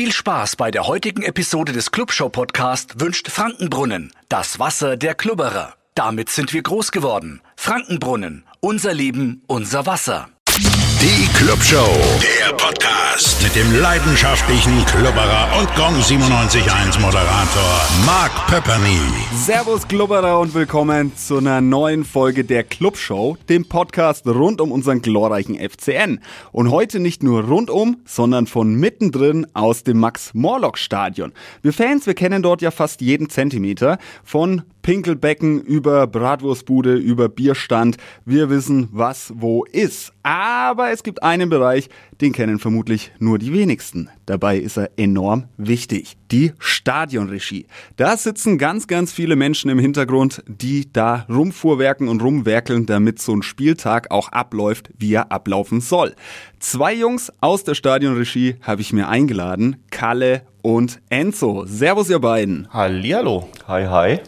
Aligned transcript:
Viel 0.00 0.12
Spaß 0.12 0.56
bei 0.56 0.70
der 0.70 0.86
heutigen 0.86 1.22
Episode 1.22 1.72
des 1.72 1.90
Clubshow 1.90 2.30
Podcast 2.30 3.00
wünscht 3.00 3.28
Frankenbrunnen, 3.28 4.10
das 4.30 4.58
Wasser 4.58 4.96
der 4.96 5.14
Klubberer. 5.14 5.74
Damit 5.94 6.30
sind 6.30 6.54
wir 6.54 6.62
groß 6.62 6.90
geworden. 6.90 7.42
Frankenbrunnen, 7.54 8.46
unser 8.60 8.94
Leben, 8.94 9.42
unser 9.46 9.84
Wasser. 9.84 10.30
Die 10.48 11.28
Clubshow, 11.40 11.88
der 12.20 12.54
Podcast 12.54 13.42
mit 13.42 13.56
dem 13.56 13.80
leidenschaftlichen 13.80 14.84
Klubberer 14.84 15.48
und 15.58 15.74
Gong 15.74 15.94
97.1 15.94 17.00
Moderator 17.00 17.80
Mark 18.04 18.46
Pepperny. 18.46 18.98
Servus 19.34 19.88
Klubberer 19.88 20.38
und 20.38 20.52
willkommen 20.52 21.16
zu 21.16 21.38
einer 21.38 21.62
neuen 21.62 22.04
Folge 22.04 22.44
der 22.44 22.62
Clubshow, 22.62 23.38
dem 23.48 23.66
Podcast 23.66 24.26
rund 24.26 24.60
um 24.60 24.70
unseren 24.70 25.00
glorreichen 25.00 25.56
FCN. 25.56 26.20
Und 26.52 26.70
heute 26.70 27.00
nicht 27.00 27.22
nur 27.22 27.44
rundum, 27.44 28.02
sondern 28.04 28.46
von 28.46 28.74
mittendrin 28.74 29.46
aus 29.54 29.82
dem 29.82 29.98
Max-Morlock-Stadion. 29.98 31.32
Wir 31.62 31.72
Fans, 31.72 32.06
wir 32.06 32.14
kennen 32.14 32.42
dort 32.42 32.60
ja 32.60 32.70
fast 32.70 33.00
jeden 33.00 33.30
Zentimeter 33.30 33.96
von 34.24 34.62
Pinkelbecken 34.82 35.60
über 35.60 36.06
Bratwurstbude, 36.06 36.94
über 36.94 37.28
Bierstand. 37.28 37.96
Wir 38.24 38.50
wissen, 38.50 38.88
was 38.92 39.32
wo 39.36 39.64
ist. 39.64 40.12
Aber 40.22 40.90
es 40.90 41.02
gibt 41.02 41.22
einen 41.30 41.48
Bereich, 41.48 41.88
den 42.20 42.32
kennen 42.32 42.58
vermutlich 42.58 43.12
nur 43.18 43.38
die 43.38 43.52
wenigsten. 43.52 44.10
Dabei 44.26 44.58
ist 44.58 44.76
er 44.76 44.90
enorm 44.96 45.44
wichtig. 45.56 46.16
Die 46.30 46.52
Stadionregie. 46.58 47.66
Da 47.96 48.16
sitzen 48.16 48.58
ganz, 48.58 48.86
ganz 48.88 49.12
viele 49.12 49.36
Menschen 49.36 49.70
im 49.70 49.78
Hintergrund, 49.78 50.42
die 50.46 50.92
da 50.92 51.24
rumfuhrwerken 51.28 52.08
und 52.08 52.22
rumwerkeln, 52.22 52.86
damit 52.86 53.20
so 53.20 53.34
ein 53.34 53.42
Spieltag 53.42 54.10
auch 54.10 54.30
abläuft, 54.30 54.90
wie 54.98 55.14
er 55.14 55.30
ablaufen 55.30 55.80
soll. 55.80 56.14
Zwei 56.58 56.94
Jungs 56.94 57.32
aus 57.40 57.64
der 57.64 57.74
Stadionregie 57.74 58.56
habe 58.60 58.82
ich 58.82 58.92
mir 58.92 59.08
eingeladen. 59.08 59.76
Kalle 59.90 60.42
und 60.62 61.00
Enzo. 61.08 61.64
Servus, 61.66 62.10
ihr 62.10 62.18
beiden. 62.18 62.68
Hallihallo. 62.72 63.48
Hi, 63.68 63.86
hi. 63.86 64.20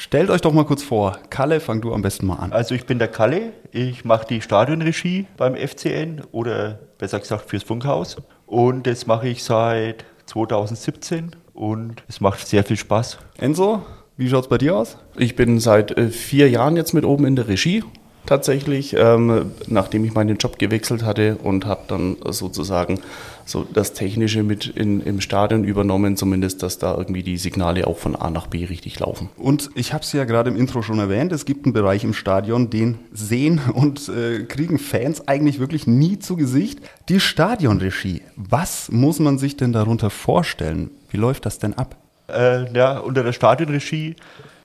Stellt 0.00 0.30
euch 0.30 0.40
doch 0.40 0.52
mal 0.52 0.64
kurz 0.64 0.84
vor. 0.84 1.18
Kalle, 1.28 1.58
fang 1.58 1.80
du 1.80 1.92
am 1.92 2.02
besten 2.02 2.26
mal 2.26 2.36
an. 2.36 2.52
Also 2.52 2.72
ich 2.72 2.86
bin 2.86 3.00
der 3.00 3.08
Kalle, 3.08 3.52
ich 3.72 4.04
mache 4.04 4.28
die 4.28 4.40
Stadionregie 4.40 5.26
beim 5.36 5.56
FCN 5.56 6.22
oder 6.30 6.78
besser 6.98 7.18
gesagt 7.18 7.50
fürs 7.50 7.64
Funkhaus. 7.64 8.16
Und 8.46 8.86
das 8.86 9.08
mache 9.08 9.26
ich 9.26 9.42
seit 9.42 10.04
2017 10.26 11.34
und 11.52 12.04
es 12.06 12.20
macht 12.20 12.46
sehr 12.46 12.62
viel 12.62 12.76
Spaß. 12.76 13.18
Enzo, 13.38 13.82
wie 14.16 14.28
schaut's 14.28 14.48
bei 14.48 14.56
dir 14.56 14.76
aus? 14.76 14.98
Ich 15.16 15.34
bin 15.34 15.58
seit 15.58 15.90
äh, 15.98 16.10
vier 16.10 16.48
Jahren 16.48 16.76
jetzt 16.76 16.94
mit 16.94 17.04
oben 17.04 17.24
in 17.24 17.34
der 17.34 17.48
Regie 17.48 17.82
tatsächlich, 18.24 18.94
ähm, 18.96 19.52
nachdem 19.66 20.04
ich 20.04 20.14
meinen 20.14 20.36
Job 20.36 20.60
gewechselt 20.60 21.02
hatte 21.02 21.38
und 21.42 21.66
habe 21.66 21.82
dann 21.88 22.18
sozusagen 22.26 23.00
so 23.48 23.64
das 23.64 23.94
Technische 23.94 24.42
mit 24.42 24.66
in, 24.66 25.00
im 25.00 25.20
Stadion 25.20 25.64
übernommen, 25.64 26.16
zumindest, 26.16 26.62
dass 26.62 26.78
da 26.78 26.96
irgendwie 26.96 27.22
die 27.22 27.36
Signale 27.36 27.86
auch 27.86 27.98
von 27.98 28.14
A 28.14 28.30
nach 28.30 28.46
B 28.46 28.64
richtig 28.64 28.98
laufen. 29.00 29.30
Und 29.36 29.70
ich 29.74 29.92
habe 29.92 30.02
es 30.02 30.12
ja 30.12 30.24
gerade 30.24 30.50
im 30.50 30.56
Intro 30.56 30.82
schon 30.82 30.98
erwähnt, 30.98 31.32
es 31.32 31.44
gibt 31.44 31.64
einen 31.64 31.72
Bereich 31.72 32.04
im 32.04 32.12
Stadion, 32.14 32.70
den 32.70 32.98
sehen 33.12 33.60
und 33.72 34.08
äh, 34.08 34.44
kriegen 34.44 34.78
Fans 34.78 35.26
eigentlich 35.26 35.58
wirklich 35.58 35.86
nie 35.86 36.18
zu 36.18 36.36
Gesicht. 36.36 36.80
Die 37.08 37.20
Stadionregie. 37.20 38.22
Was 38.36 38.90
muss 38.90 39.18
man 39.18 39.38
sich 39.38 39.56
denn 39.56 39.72
darunter 39.72 40.10
vorstellen? 40.10 40.90
Wie 41.10 41.16
läuft 41.16 41.46
das 41.46 41.58
denn 41.58 41.74
ab? 41.74 41.96
Äh, 42.28 42.70
ja, 42.74 42.98
unter 42.98 43.22
der 43.22 43.32
Stadionregie 43.32 44.16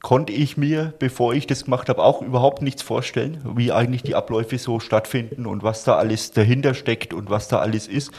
konnte 0.03 0.33
ich 0.33 0.57
mir, 0.57 0.93
bevor 0.99 1.33
ich 1.33 1.47
das 1.47 1.63
gemacht 1.63 1.87
habe, 1.87 2.03
auch 2.03 2.21
überhaupt 2.21 2.61
nichts 2.61 2.83
vorstellen, 2.83 3.41
wie 3.55 3.71
eigentlich 3.71 4.03
die 4.03 4.15
Abläufe 4.15 4.59
so 4.59 4.81
stattfinden 4.81 5.45
und 5.45 5.63
was 5.63 5.85
da 5.85 5.95
alles 5.95 6.31
dahinter 6.31 6.73
steckt 6.73 7.13
und 7.13 7.29
was 7.29 7.47
da 7.47 7.59
alles 7.59 7.87
ist. 7.87 8.11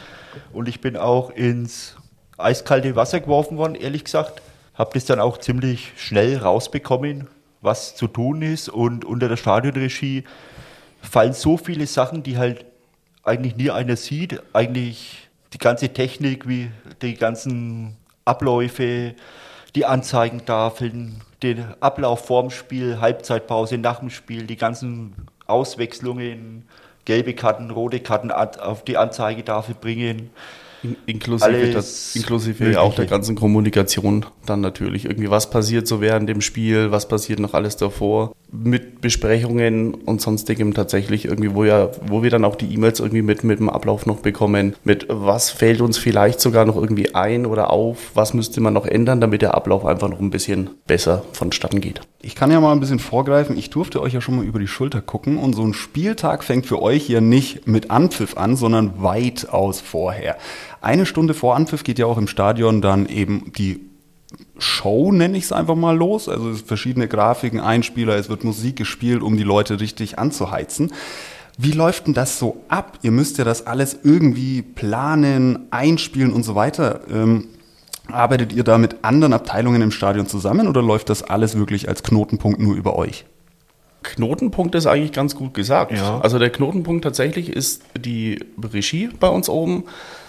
Und 0.51 0.67
ich 0.67 0.81
bin 0.81 0.97
auch 0.97 1.29
ins 1.29 1.95
eiskalte 2.39 2.95
Wasser 2.95 3.19
geworfen 3.19 3.57
worden, 3.57 3.75
ehrlich 3.75 4.03
gesagt. 4.03 4.41
Habe 4.73 4.89
das 4.95 5.05
dann 5.05 5.19
auch 5.19 5.37
ziemlich 5.37 5.93
schnell 5.95 6.37
rausbekommen, 6.37 7.27
was 7.61 7.95
zu 7.95 8.07
tun 8.07 8.41
ist. 8.41 8.67
Und 8.67 9.05
unter 9.05 9.29
der 9.29 9.37
Stadionregie 9.37 10.23
fallen 11.03 11.33
so 11.33 11.55
viele 11.55 11.85
Sachen, 11.85 12.23
die 12.23 12.37
halt 12.37 12.65
eigentlich 13.23 13.57
nie 13.57 13.69
einer 13.69 13.95
sieht. 13.95 14.41
Eigentlich 14.53 15.29
die 15.53 15.59
ganze 15.59 15.89
Technik, 15.89 16.47
wie 16.47 16.71
die 17.03 17.13
ganzen 17.13 17.95
Abläufe, 18.25 19.13
die 19.75 19.85
Anzeigentafeln, 19.85 21.21
den 21.43 21.65
Ablauf 21.81 22.25
vorm 22.25 22.49
Spiel, 22.49 22.99
Halbzeitpause 23.01 23.77
nach 23.77 23.99
dem 23.99 24.09
Spiel, 24.09 24.47
die 24.47 24.55
ganzen 24.55 25.13
Auswechslungen, 25.45 26.63
gelbe 27.03 27.33
Karten, 27.33 27.69
rote 27.69 27.99
Karten 27.99 28.31
auf 28.31 28.83
die 28.83 28.97
Anzeigetafel 28.97 29.75
bringen. 29.75 30.31
Inklusive, 31.05 31.71
das, 31.71 32.15
inklusive 32.15 32.79
auch 32.79 32.93
der 32.93 33.07
ganzen 33.07 33.35
Kommunikation 33.35 34.25
dann 34.45 34.61
natürlich. 34.61 35.05
Irgendwie, 35.05 35.29
was 35.29 35.49
passiert 35.49 35.87
so 35.87 35.99
während 35.99 36.29
dem 36.29 36.41
Spiel, 36.41 36.91
was 36.91 37.07
passiert 37.07 37.39
noch 37.39 37.53
alles 37.53 37.75
davor. 37.77 38.33
Mit 38.63 39.01
Besprechungen 39.01 39.93
und 39.93 40.21
sonstigem 40.21 40.73
tatsächlich 40.73 41.25
irgendwie, 41.25 41.53
wo 41.53 41.63
ja, 41.63 41.89
wo 42.07 42.23
wir 42.23 42.29
dann 42.29 42.45
auch 42.45 42.55
die 42.55 42.73
E-Mails 42.73 42.99
irgendwie 42.99 43.21
mit, 43.21 43.43
mit 43.43 43.59
dem 43.59 43.69
Ablauf 43.69 44.05
noch 44.05 44.19
bekommen, 44.19 44.75
mit 44.83 45.07
was 45.09 45.51
fällt 45.51 45.81
uns 45.81 45.97
vielleicht 45.97 46.39
sogar 46.39 46.65
noch 46.65 46.75
irgendwie 46.75 47.13
ein 47.13 47.45
oder 47.45 47.71
auf, 47.71 48.11
was 48.15 48.33
müsste 48.33 48.61
man 48.61 48.73
noch 48.73 48.85
ändern, 48.85 49.21
damit 49.21 49.41
der 49.41 49.55
Ablauf 49.55 49.85
einfach 49.85 50.09
noch 50.09 50.19
ein 50.19 50.31
bisschen 50.31 50.71
besser 50.87 51.23
vonstatten 51.33 51.81
geht. 51.81 52.01
Ich 52.21 52.35
kann 52.35 52.51
ja 52.51 52.59
mal 52.59 52.71
ein 52.71 52.79
bisschen 52.79 52.99
vorgreifen. 52.99 53.57
Ich 53.57 53.69
durfte 53.69 54.01
euch 54.01 54.13
ja 54.13 54.21
schon 54.21 54.37
mal 54.37 54.45
über 54.45 54.59
die 54.59 54.67
Schulter 54.67 55.01
gucken 55.01 55.37
und 55.37 55.53
so 55.53 55.63
ein 55.63 55.73
Spieltag 55.73 56.43
fängt 56.43 56.65
für 56.65 56.81
euch 56.81 57.07
ja 57.07 57.21
nicht 57.21 57.67
mit 57.67 57.91
Anpfiff 57.91 58.37
an, 58.37 58.55
sondern 58.55 59.03
weitaus 59.03 59.81
vorher. 59.81 60.37
Eine 60.81 61.05
Stunde 61.05 61.33
vor 61.33 61.55
Anpfiff 61.55 61.83
geht 61.83 61.99
ja 61.99 62.05
auch 62.05 62.17
im 62.17 62.27
Stadion 62.27 62.81
dann 62.81 63.05
eben 63.07 63.51
die 63.57 63.81
Show, 64.57 65.11
nenne 65.11 65.37
ich 65.37 65.45
es 65.45 65.51
einfach 65.51 65.75
mal, 65.75 65.95
los. 65.95 66.29
Also 66.29 66.49
es 66.49 66.61
verschiedene 66.61 67.07
Grafiken, 67.07 67.59
Einspieler, 67.59 68.15
es 68.15 68.29
wird 68.29 68.43
Musik 68.43 68.77
gespielt, 68.77 69.21
um 69.21 69.37
die 69.37 69.43
Leute 69.43 69.79
richtig 69.79 70.17
anzuheizen. 70.19 70.93
Wie 71.57 71.71
läuft 71.71 72.07
denn 72.07 72.13
das 72.13 72.39
so 72.39 72.63
ab? 72.67 72.99
Ihr 73.01 73.11
müsst 73.11 73.37
ja 73.37 73.43
das 73.43 73.65
alles 73.65 73.97
irgendwie 74.03 74.61
planen, 74.61 75.67
einspielen 75.71 76.33
und 76.33 76.43
so 76.43 76.55
weiter. 76.55 77.01
Ähm, 77.09 77.47
arbeitet 78.07 78.53
ihr 78.53 78.63
da 78.63 78.77
mit 78.77 79.03
anderen 79.03 79.33
Abteilungen 79.33 79.81
im 79.81 79.91
Stadion 79.91 80.27
zusammen 80.27 80.67
oder 80.67 80.81
läuft 80.81 81.09
das 81.09 81.23
alles 81.23 81.57
wirklich 81.57 81.87
als 81.87 82.03
Knotenpunkt 82.03 82.59
nur 82.59 82.75
über 82.75 82.95
euch? 82.97 83.25
Knotenpunkt 84.03 84.75
ist 84.75 84.85
eigentlich 84.85 85.13
ganz 85.13 85.35
gut 85.35 85.53
gesagt. 85.53 85.91
Ja. 85.91 86.19
Also 86.19 86.37
der 86.37 86.51
Knotenpunkt 86.51 87.03
tatsächlich 87.03 87.49
ist 87.49 87.81
die 87.97 88.39
Regie 88.61 89.09
bei 89.19 89.27
uns 89.27 89.49
oben. 89.49 89.85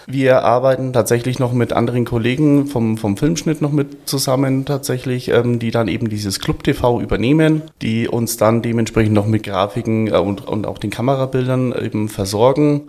Wir 0.09 0.43
arbeiten 0.43 0.93
tatsächlich 0.93 1.37
noch 1.37 1.51
mit 1.51 1.73
anderen 1.73 2.05
Kollegen 2.05 2.67
vom, 2.67 2.97
vom 2.97 3.17
Filmschnitt 3.17 3.61
noch 3.61 3.73
mit 3.73 4.07
zusammen 4.07 4.63
tatsächlich, 4.63 5.27
ähm, 5.27 5.59
die 5.59 5.69
dann 5.69 5.89
eben 5.89 6.07
dieses 6.07 6.39
Club 6.39 6.63
TV 6.63 7.01
übernehmen, 7.01 7.63
die 7.81 8.07
uns 8.07 8.37
dann 8.37 8.61
dementsprechend 8.61 9.13
noch 9.13 9.27
mit 9.27 9.43
Grafiken 9.43 10.07
äh, 10.07 10.11
und, 10.11 10.47
und 10.47 10.65
auch 10.65 10.77
den 10.77 10.91
Kamerabildern 10.91 11.73
eben 11.73 12.07
versorgen. 12.07 12.87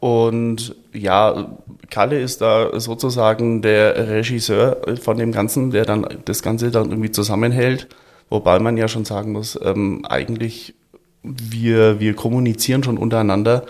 Und 0.00 0.74
ja, 0.92 1.56
Kalle 1.88 2.20
ist 2.20 2.40
da 2.40 2.80
sozusagen 2.80 3.62
der 3.62 4.08
Regisseur 4.08 4.78
von 5.00 5.18
dem 5.18 5.30
Ganzen, 5.30 5.70
der 5.70 5.84
dann 5.84 6.04
das 6.24 6.42
Ganze 6.42 6.72
dann 6.72 6.90
irgendwie 6.90 7.12
zusammenhält. 7.12 7.86
Wobei 8.28 8.58
man 8.58 8.76
ja 8.76 8.88
schon 8.88 9.04
sagen 9.04 9.30
muss, 9.30 9.56
ähm, 9.62 10.04
eigentlich 10.04 10.74
wir, 11.22 12.00
wir 12.00 12.14
kommunizieren 12.14 12.82
schon 12.82 12.98
untereinander, 12.98 13.62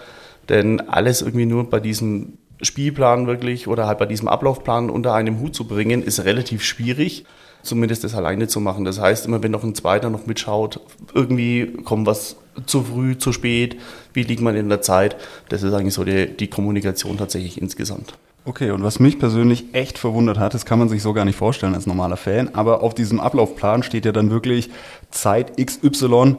denn 0.48 0.80
alles 0.80 1.20
irgendwie 1.20 1.44
nur 1.44 1.68
bei 1.68 1.78
diesem 1.78 2.38
Spielplan 2.62 3.26
wirklich 3.26 3.68
oder 3.68 3.86
halt 3.86 3.98
bei 3.98 4.06
diesem 4.06 4.28
Ablaufplan 4.28 4.90
unter 4.90 5.14
einem 5.14 5.40
Hut 5.40 5.54
zu 5.54 5.66
bringen, 5.66 6.02
ist 6.02 6.24
relativ 6.24 6.64
schwierig, 6.64 7.24
zumindest 7.62 8.04
das 8.04 8.14
alleine 8.14 8.48
zu 8.48 8.60
machen. 8.60 8.84
Das 8.84 9.00
heißt, 9.00 9.26
immer 9.26 9.42
wenn 9.42 9.50
noch 9.50 9.64
ein 9.64 9.74
Zweiter 9.74 10.10
noch 10.10 10.26
mitschaut, 10.26 10.80
irgendwie 11.14 11.72
kommt 11.84 12.06
was 12.06 12.36
zu 12.64 12.82
früh, 12.82 13.18
zu 13.18 13.32
spät, 13.32 13.76
wie 14.14 14.22
liegt 14.22 14.40
man 14.40 14.56
in 14.56 14.68
der 14.68 14.80
Zeit, 14.80 15.16
das 15.48 15.62
ist 15.62 15.74
eigentlich 15.74 15.94
so 15.94 16.04
die, 16.04 16.26
die 16.34 16.48
Kommunikation 16.48 17.18
tatsächlich 17.18 17.60
insgesamt. 17.60 18.14
Okay, 18.46 18.70
und 18.70 18.84
was 18.84 19.00
mich 19.00 19.18
persönlich 19.18 19.64
echt 19.74 19.98
verwundert 19.98 20.38
hat, 20.38 20.54
das 20.54 20.64
kann 20.64 20.78
man 20.78 20.88
sich 20.88 21.02
so 21.02 21.12
gar 21.12 21.24
nicht 21.24 21.36
vorstellen 21.36 21.74
als 21.74 21.86
normaler 21.86 22.16
Fan, 22.16 22.54
aber 22.54 22.82
auf 22.82 22.94
diesem 22.94 23.18
Ablaufplan 23.18 23.82
steht 23.82 24.04
ja 24.04 24.12
dann 24.12 24.30
wirklich 24.30 24.70
Zeit 25.10 25.56
XY, 25.58 26.36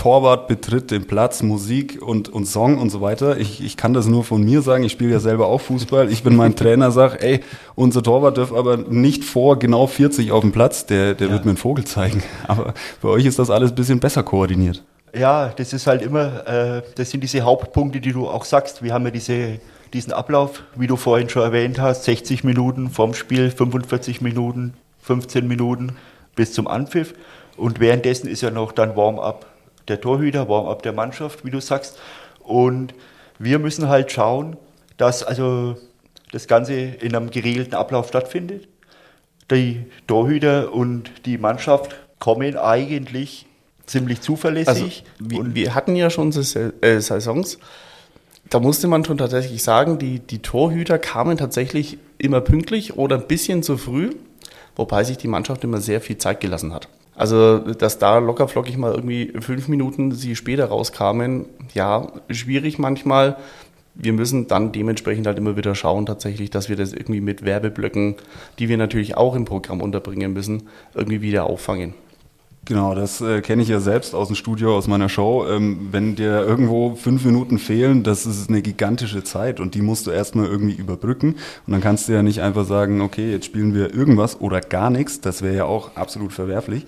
Torwart 0.00 0.48
betritt 0.48 0.90
den 0.90 1.06
Platz, 1.06 1.42
Musik 1.42 2.00
und, 2.00 2.30
und 2.30 2.46
Song 2.46 2.78
und 2.78 2.88
so 2.88 3.02
weiter. 3.02 3.36
Ich, 3.36 3.62
ich 3.62 3.76
kann 3.76 3.92
das 3.92 4.06
nur 4.06 4.24
von 4.24 4.42
mir 4.42 4.62
sagen, 4.62 4.82
ich 4.82 4.92
spiele 4.92 5.10
ja 5.10 5.20
selber 5.20 5.48
auch 5.48 5.60
Fußball. 5.60 6.10
Ich 6.10 6.22
bin 6.22 6.36
meinem 6.36 6.56
Trainer, 6.56 6.90
sag, 6.90 7.22
ey, 7.22 7.40
unser 7.74 8.02
Torwart 8.02 8.38
darf 8.38 8.50
aber 8.50 8.78
nicht 8.78 9.24
vor 9.24 9.58
genau 9.58 9.86
40 9.86 10.32
auf 10.32 10.40
dem 10.40 10.52
Platz, 10.52 10.86
der, 10.86 11.12
der 11.12 11.26
ja. 11.26 11.34
wird 11.34 11.44
mir 11.44 11.50
einen 11.50 11.58
Vogel 11.58 11.84
zeigen. 11.84 12.22
Aber 12.48 12.72
bei 13.02 13.10
euch 13.10 13.26
ist 13.26 13.38
das 13.38 13.50
alles 13.50 13.72
ein 13.72 13.74
bisschen 13.74 14.00
besser 14.00 14.22
koordiniert. 14.22 14.82
Ja, 15.14 15.52
das 15.54 15.74
ist 15.74 15.86
halt 15.86 16.00
immer, 16.00 16.48
äh, 16.48 16.82
das 16.94 17.10
sind 17.10 17.22
diese 17.22 17.42
Hauptpunkte, 17.42 18.00
die 18.00 18.12
du 18.12 18.26
auch 18.26 18.46
sagst. 18.46 18.82
Wir 18.82 18.94
haben 18.94 19.04
ja 19.04 19.10
diese, 19.10 19.60
diesen 19.92 20.14
Ablauf, 20.14 20.62
wie 20.76 20.86
du 20.86 20.96
vorhin 20.96 21.28
schon 21.28 21.42
erwähnt 21.42 21.78
hast, 21.78 22.04
60 22.04 22.42
Minuten 22.42 22.88
vorm 22.88 23.12
Spiel, 23.12 23.50
45 23.50 24.22
Minuten, 24.22 24.72
15 25.02 25.46
Minuten 25.46 25.96
bis 26.36 26.54
zum 26.54 26.68
Anpfiff. 26.68 27.12
Und 27.58 27.80
währenddessen 27.80 28.28
ist 28.28 28.40
ja 28.40 28.50
noch 28.50 28.72
dann 28.72 28.96
Warm-up 28.96 29.49
der 29.90 30.00
Torhüter, 30.00 30.48
Warm-up 30.48 30.82
der 30.82 30.92
Mannschaft, 30.92 31.44
wie 31.44 31.50
du 31.50 31.60
sagst. 31.60 31.98
Und 32.38 32.94
wir 33.38 33.58
müssen 33.58 33.88
halt 33.88 34.10
schauen, 34.10 34.56
dass 34.96 35.22
also 35.22 35.76
das 36.32 36.46
Ganze 36.46 36.74
in 36.74 37.14
einem 37.14 37.30
geregelten 37.30 37.74
Ablauf 37.74 38.08
stattfindet. 38.08 38.68
Die 39.50 39.84
Torhüter 40.06 40.72
und 40.72 41.10
die 41.26 41.38
Mannschaft 41.38 41.96
kommen 42.18 42.56
eigentlich 42.56 43.46
ziemlich 43.86 44.20
zuverlässig. 44.20 45.04
Also, 45.18 45.30
wir, 45.30 45.54
wir, 45.54 45.74
hatten 45.74 45.96
ja 45.96 46.10
schon 46.10 46.30
äh, 46.30 47.00
Saisons, 47.00 47.58
da 48.48 48.60
musste 48.60 48.86
man 48.86 49.04
schon 49.04 49.18
tatsächlich 49.18 49.62
sagen, 49.62 49.98
die, 49.98 50.20
die 50.20 50.40
Torhüter 50.40 50.98
kamen 50.98 51.36
tatsächlich 51.36 51.98
immer 52.18 52.40
pünktlich 52.40 52.96
oder 52.96 53.16
ein 53.16 53.26
bisschen 53.26 53.62
zu 53.62 53.76
früh, 53.76 54.10
wobei 54.76 55.02
sich 55.02 55.18
die 55.18 55.28
Mannschaft 55.28 55.64
immer 55.64 55.80
sehr 55.80 56.00
viel 56.00 56.18
Zeit 56.18 56.40
gelassen 56.40 56.72
hat. 56.72 56.88
Also, 57.20 57.58
dass 57.58 57.98
da 57.98 58.16
lockerflockig 58.16 58.78
mal 58.78 58.94
irgendwie 58.94 59.30
fünf 59.40 59.68
Minuten 59.68 60.10
sie 60.12 60.34
später 60.34 60.64
rauskamen, 60.64 61.44
ja, 61.74 62.06
schwierig 62.30 62.78
manchmal. 62.78 63.36
Wir 63.94 64.14
müssen 64.14 64.48
dann 64.48 64.72
dementsprechend 64.72 65.26
halt 65.26 65.36
immer 65.36 65.54
wieder 65.54 65.74
schauen, 65.74 66.06
tatsächlich, 66.06 66.48
dass 66.48 66.70
wir 66.70 66.76
das 66.76 66.94
irgendwie 66.94 67.20
mit 67.20 67.44
Werbeblöcken, 67.44 68.14
die 68.58 68.70
wir 68.70 68.78
natürlich 68.78 69.18
auch 69.18 69.34
im 69.34 69.44
Programm 69.44 69.82
unterbringen 69.82 70.32
müssen, 70.32 70.62
irgendwie 70.94 71.20
wieder 71.20 71.44
auffangen. 71.44 71.92
Genau, 72.66 72.94
das 72.94 73.20
äh, 73.20 73.40
kenne 73.40 73.62
ich 73.62 73.68
ja 73.68 73.80
selbst 73.80 74.14
aus 74.14 74.28
dem 74.28 74.36
Studio, 74.36 74.76
aus 74.76 74.86
meiner 74.86 75.08
Show. 75.08 75.46
Ähm, 75.48 75.88
wenn 75.92 76.14
dir 76.14 76.42
irgendwo 76.42 76.94
fünf 76.94 77.24
Minuten 77.24 77.58
fehlen, 77.58 78.02
das 78.02 78.26
ist 78.26 78.48
eine 78.48 78.62
gigantische 78.62 79.24
Zeit 79.24 79.60
und 79.60 79.74
die 79.74 79.82
musst 79.82 80.06
du 80.06 80.10
erstmal 80.10 80.46
irgendwie 80.46 80.74
überbrücken. 80.74 81.36
Und 81.66 81.72
dann 81.72 81.80
kannst 81.80 82.08
du 82.08 82.12
ja 82.12 82.22
nicht 82.22 82.42
einfach 82.42 82.66
sagen, 82.66 83.00
okay, 83.00 83.30
jetzt 83.30 83.46
spielen 83.46 83.74
wir 83.74 83.94
irgendwas 83.94 84.40
oder 84.40 84.60
gar 84.60 84.90
nichts. 84.90 85.20
Das 85.20 85.42
wäre 85.42 85.56
ja 85.56 85.64
auch 85.64 85.96
absolut 85.96 86.32
verwerflich. 86.32 86.84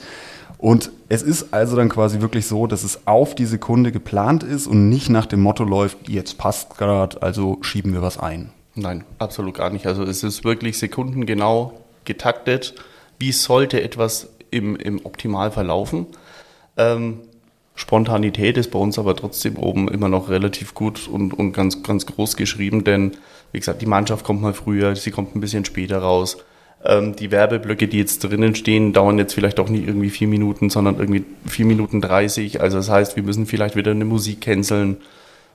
Und 0.58 0.92
es 1.08 1.22
ist 1.22 1.52
also 1.52 1.74
dann 1.74 1.88
quasi 1.88 2.20
wirklich 2.20 2.46
so, 2.46 2.68
dass 2.68 2.84
es 2.84 3.06
auf 3.06 3.34
die 3.34 3.46
Sekunde 3.46 3.90
geplant 3.90 4.44
ist 4.44 4.68
und 4.68 4.88
nicht 4.88 5.10
nach 5.10 5.26
dem 5.26 5.40
Motto 5.40 5.64
läuft, 5.64 6.08
jetzt 6.08 6.38
passt 6.38 6.78
gerade, 6.78 7.20
also 7.20 7.58
schieben 7.62 7.92
wir 7.92 8.02
was 8.02 8.18
ein. 8.18 8.52
Nein, 8.76 9.02
absolut 9.18 9.54
gar 9.54 9.70
nicht. 9.70 9.86
Also 9.86 10.04
es 10.04 10.22
ist 10.22 10.44
wirklich 10.44 10.78
sekundengenau 10.78 11.80
getaktet. 12.04 12.76
Wie 13.18 13.32
sollte 13.32 13.82
etwas 13.82 14.28
im, 14.52 14.76
im 14.76 15.04
Optimalfall 15.04 15.66
laufen. 15.66 16.06
Ähm, 16.76 17.18
Spontanität 17.74 18.56
ist 18.58 18.70
bei 18.70 18.78
uns 18.78 18.98
aber 18.98 19.16
trotzdem 19.16 19.56
oben 19.56 19.88
immer 19.88 20.08
noch 20.08 20.28
relativ 20.28 20.74
gut 20.74 21.08
und, 21.08 21.34
und 21.34 21.52
ganz, 21.52 21.82
ganz 21.82 22.06
groß 22.06 22.36
geschrieben, 22.36 22.84
denn 22.84 23.12
wie 23.50 23.58
gesagt, 23.58 23.82
die 23.82 23.86
Mannschaft 23.86 24.24
kommt 24.24 24.40
mal 24.40 24.54
früher, 24.54 24.94
sie 24.94 25.10
kommt 25.10 25.34
ein 25.34 25.40
bisschen 25.40 25.64
später 25.64 25.98
raus. 25.98 26.38
Ähm, 26.84 27.16
die 27.16 27.30
Werbeblöcke, 27.30 27.88
die 27.88 27.98
jetzt 27.98 28.24
drinnen 28.24 28.54
stehen, 28.54 28.92
dauern 28.92 29.18
jetzt 29.18 29.34
vielleicht 29.34 29.60
auch 29.60 29.68
nicht 29.68 29.86
irgendwie 29.86 30.10
vier 30.10 30.28
Minuten, 30.28 30.68
sondern 30.68 30.98
irgendwie 30.98 31.24
vier 31.46 31.64
Minuten 31.66 32.00
dreißig. 32.00 32.60
Also 32.60 32.78
das 32.78 32.90
heißt, 32.90 33.16
wir 33.16 33.22
müssen 33.22 33.46
vielleicht 33.46 33.76
wieder 33.76 33.92
eine 33.92 34.04
Musik 34.04 34.40
canceln 34.40 34.96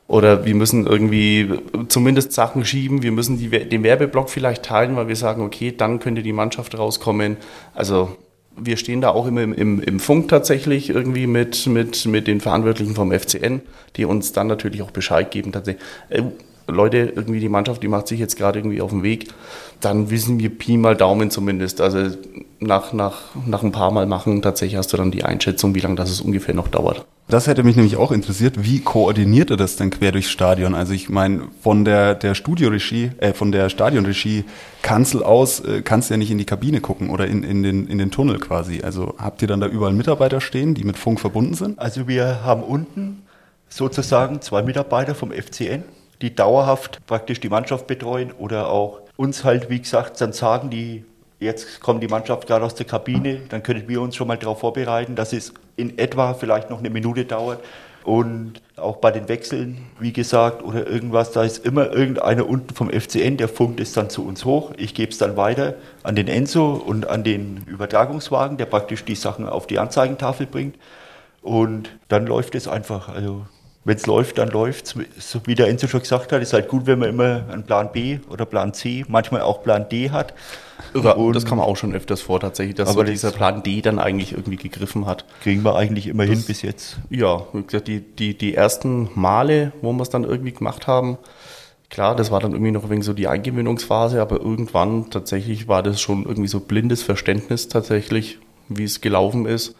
oder 0.07 0.45
wir 0.45 0.55
müssen 0.55 0.87
irgendwie 0.87 1.49
zumindest 1.89 2.31
Sachen 2.33 2.63
schieben. 2.65 3.03
Wir 3.03 3.11
müssen 3.11 3.37
die, 3.37 3.49
den 3.49 3.83
Werbeblock 3.83 4.29
vielleicht 4.29 4.63
teilen, 4.63 4.95
weil 4.95 5.07
wir 5.07 5.17
sagen, 5.17 5.41
okay, 5.41 5.73
dann 5.75 5.99
könnte 5.99 6.23
die 6.23 6.33
Mannschaft 6.33 6.77
rauskommen. 6.77 7.37
Also 7.75 8.15
wir 8.57 8.77
stehen 8.77 9.01
da 9.01 9.09
auch 9.09 9.27
immer 9.27 9.41
im, 9.41 9.53
im, 9.53 9.79
im, 9.79 9.99
Funk 9.99 10.29
tatsächlich 10.29 10.89
irgendwie 10.89 11.27
mit, 11.27 11.67
mit, 11.67 12.05
mit 12.05 12.27
den 12.27 12.41
Verantwortlichen 12.41 12.95
vom 12.95 13.11
FCN, 13.11 13.61
die 13.95 14.05
uns 14.05 14.31
dann 14.31 14.47
natürlich 14.47 14.81
auch 14.81 14.91
Bescheid 14.91 15.31
geben. 15.31 15.51
Tatsächlich, 15.51 15.83
äh, 16.09 16.23
Leute, 16.67 16.97
irgendwie 17.15 17.39
die 17.39 17.49
Mannschaft, 17.49 17.81
die 17.81 17.87
macht 17.87 18.07
sich 18.07 18.19
jetzt 18.19 18.37
gerade 18.37 18.59
irgendwie 18.59 18.81
auf 18.81 18.91
den 18.91 19.03
Weg, 19.03 19.29
dann 19.79 20.09
wissen 20.09 20.39
wir 20.39 20.49
Pi 20.49 20.77
mal 20.77 20.95
Daumen 20.95 21.31
zumindest. 21.31 21.81
Also 21.81 22.17
nach, 22.59 22.93
nach, 22.93 23.35
nach 23.45 23.63
ein 23.63 23.71
paar 23.71 23.91
Mal 23.91 24.05
machen 24.05 24.41
tatsächlich 24.41 24.77
hast 24.77 24.91
du 24.93 24.97
dann 24.97 25.11
die 25.11 25.23
Einschätzung, 25.23 25.75
wie 25.75 25.79
lange 25.79 25.95
das 25.95 26.09
es 26.09 26.21
ungefähr 26.21 26.55
noch 26.55 26.67
dauert. 26.67 27.05
Das 27.29 27.45
hätte 27.45 27.63
mich 27.63 27.75
nämlich 27.75 27.97
auch 27.97 28.13
interessiert, 28.13 28.63
wie 28.63 28.79
koordiniert 28.79 29.51
er 29.51 29.57
das 29.57 29.75
denn 29.75 29.89
quer 29.89 30.13
durchs 30.13 30.29
Stadion? 30.29 30.73
Also 30.73 30.93
ich 30.93 31.09
meine, 31.09 31.43
von 31.61 31.83
der, 31.83 32.15
der 32.15 32.35
Studioregie, 32.35 33.11
äh, 33.17 33.33
von 33.33 33.51
der 33.51 33.69
Stadionregie 33.69 34.45
Kanzel 34.81 35.23
aus 35.23 35.59
äh, 35.59 35.81
kannst 35.81 36.09
du 36.09 36.13
ja 36.13 36.17
nicht 36.17 36.31
in 36.31 36.37
die 36.37 36.45
Kabine 36.45 36.79
gucken 36.79 37.09
oder 37.09 37.27
in, 37.27 37.43
in, 37.43 37.63
den, 37.63 37.87
in 37.87 37.97
den 37.97 38.11
Tunnel 38.11 38.39
quasi. 38.39 38.81
Also 38.81 39.15
habt 39.17 39.41
ihr 39.41 39.49
dann 39.49 39.59
da 39.59 39.67
überall 39.67 39.91
Mitarbeiter 39.91 40.39
stehen, 40.39 40.73
die 40.73 40.85
mit 40.85 40.97
Funk 40.97 41.19
verbunden 41.19 41.53
sind? 41.53 41.79
Also 41.79 42.07
wir 42.07 42.45
haben 42.45 42.63
unten 42.63 43.23
sozusagen 43.67 44.39
zwei 44.39 44.61
Mitarbeiter 44.61 45.13
vom 45.13 45.31
FCN, 45.33 45.83
die 46.21 46.35
dauerhaft 46.35 47.05
praktisch 47.05 47.39
die 47.39 47.49
Mannschaft 47.49 47.87
betreuen 47.87 48.31
oder 48.31 48.69
auch 48.69 49.01
uns 49.15 49.43
halt, 49.43 49.69
wie 49.69 49.79
gesagt, 49.79 50.19
dann 50.21 50.33
sagen 50.33 50.69
die 50.69 51.03
Jetzt 51.39 51.81
kommt 51.81 52.01
die 52.01 52.07
Mannschaft 52.07 52.47
gerade 52.47 52.65
aus 52.65 52.73
der 52.73 52.87
Kabine, 52.87 53.41
dann 53.49 53.61
könnten 53.61 53.87
wir 53.87 54.01
uns 54.01 54.15
schon 54.15 54.27
mal 54.27 54.37
darauf 54.37 54.59
vorbereiten, 54.61 55.15
dass 55.15 55.33
es 55.33 55.53
in 55.75 55.99
etwa 55.99 56.33
vielleicht 56.33 56.71
noch 56.71 56.79
eine 56.79 56.89
Minute 56.89 57.25
dauert. 57.25 57.63
Und 58.03 58.61
auch 58.77 58.97
bei 58.97 59.11
den 59.11 59.27
Wechseln, 59.27 59.85
wie 59.99 60.13
gesagt, 60.13 60.63
oder 60.63 60.87
irgendwas, 60.87 61.31
da 61.31 61.43
ist 61.43 61.63
immer 61.63 61.91
irgendeiner 61.91 62.47
unten 62.47 62.73
vom 62.73 62.89
FCN, 62.89 63.37
der 63.37 63.49
funkt 63.49 63.79
es 63.81 63.91
dann 63.91 64.09
zu 64.09 64.25
uns 64.25 64.45
hoch. 64.45 64.71
Ich 64.77 64.95
gebe 64.95 65.11
es 65.11 65.17
dann 65.17 65.35
weiter 65.37 65.75
an 66.03 66.15
den 66.15 66.27
Enzo 66.27 66.73
und 66.73 67.07
an 67.07 67.23
den 67.23 67.63
Übertragungswagen, 67.67 68.57
der 68.57 68.65
praktisch 68.65 69.03
die 69.03 69.15
Sachen 69.15 69.47
auf 69.47 69.67
die 69.67 69.77
Anzeigentafel 69.77 70.47
bringt. 70.47 70.75
Und 71.41 71.89
dann 72.07 72.25
läuft 72.25 72.55
es 72.55 72.67
einfach. 72.67 73.09
Also 73.09 73.45
wenn 73.87 73.95
es 73.95 74.05
läuft, 74.05 74.37
dann 74.37 74.49
läuft 74.49 74.85
es. 74.85 74.95
So 75.31 75.39
wie 75.45 75.55
der 75.55 75.69
Enzo 75.69 75.87
schon 75.87 76.01
gesagt 76.01 76.33
hat, 76.33 76.41
ist 76.41 76.51
halt 76.51 76.67
gut, 76.67 76.87
wenn 76.87 76.99
man 76.99 77.07
immer 77.07 77.45
einen 77.49 77.63
Plan 77.63 77.89
B 77.93 78.19
oder 78.29 78.45
Plan 78.45 78.73
C, 78.73 79.05
manchmal 79.07 79.41
auch 79.41 79.63
Plan 79.63 79.87
D 79.87 80.09
hat. 80.09 80.33
Und 80.93 81.33
das 81.33 81.45
kam 81.45 81.61
auch 81.61 81.77
schon 81.77 81.95
öfters 81.95 82.19
vor, 82.19 82.41
tatsächlich, 82.41 82.75
dass 82.75 82.89
aber 82.89 83.05
so 83.05 83.11
dieser 83.11 83.31
Plan 83.31 83.63
D 83.63 83.81
dann 83.81 83.97
eigentlich 83.97 84.33
irgendwie 84.33 84.57
gegriffen 84.57 85.05
hat. 85.05 85.23
Kriegen 85.41 85.63
wir 85.63 85.77
eigentlich 85.77 86.07
immer 86.07 86.25
das, 86.25 86.35
hin 86.35 86.43
bis 86.45 86.61
jetzt. 86.63 86.97
Ja, 87.09 87.43
wie 87.53 87.63
gesagt, 87.63 87.87
die, 87.87 88.01
die, 88.01 88.37
die 88.37 88.55
ersten 88.55 89.09
Male, 89.15 89.71
wo 89.81 89.93
wir 89.93 90.01
es 90.01 90.09
dann 90.09 90.25
irgendwie 90.25 90.51
gemacht 90.51 90.85
haben, 90.85 91.17
klar, 91.89 92.13
das 92.13 92.29
war 92.29 92.41
dann 92.41 92.51
irgendwie 92.51 92.71
noch 92.71 92.89
wegen 92.89 93.03
so 93.03 93.13
die 93.13 93.29
Eingewöhnungsphase, 93.29 94.21
aber 94.21 94.41
irgendwann 94.41 95.09
tatsächlich 95.11 95.69
war 95.69 95.81
das 95.81 96.01
schon 96.01 96.25
irgendwie 96.25 96.49
so 96.49 96.59
blindes 96.59 97.03
Verständnis 97.03 97.69
tatsächlich, 97.69 98.39
wie 98.67 98.83
es 98.83 98.99
gelaufen 98.99 99.45
ist. 99.45 99.75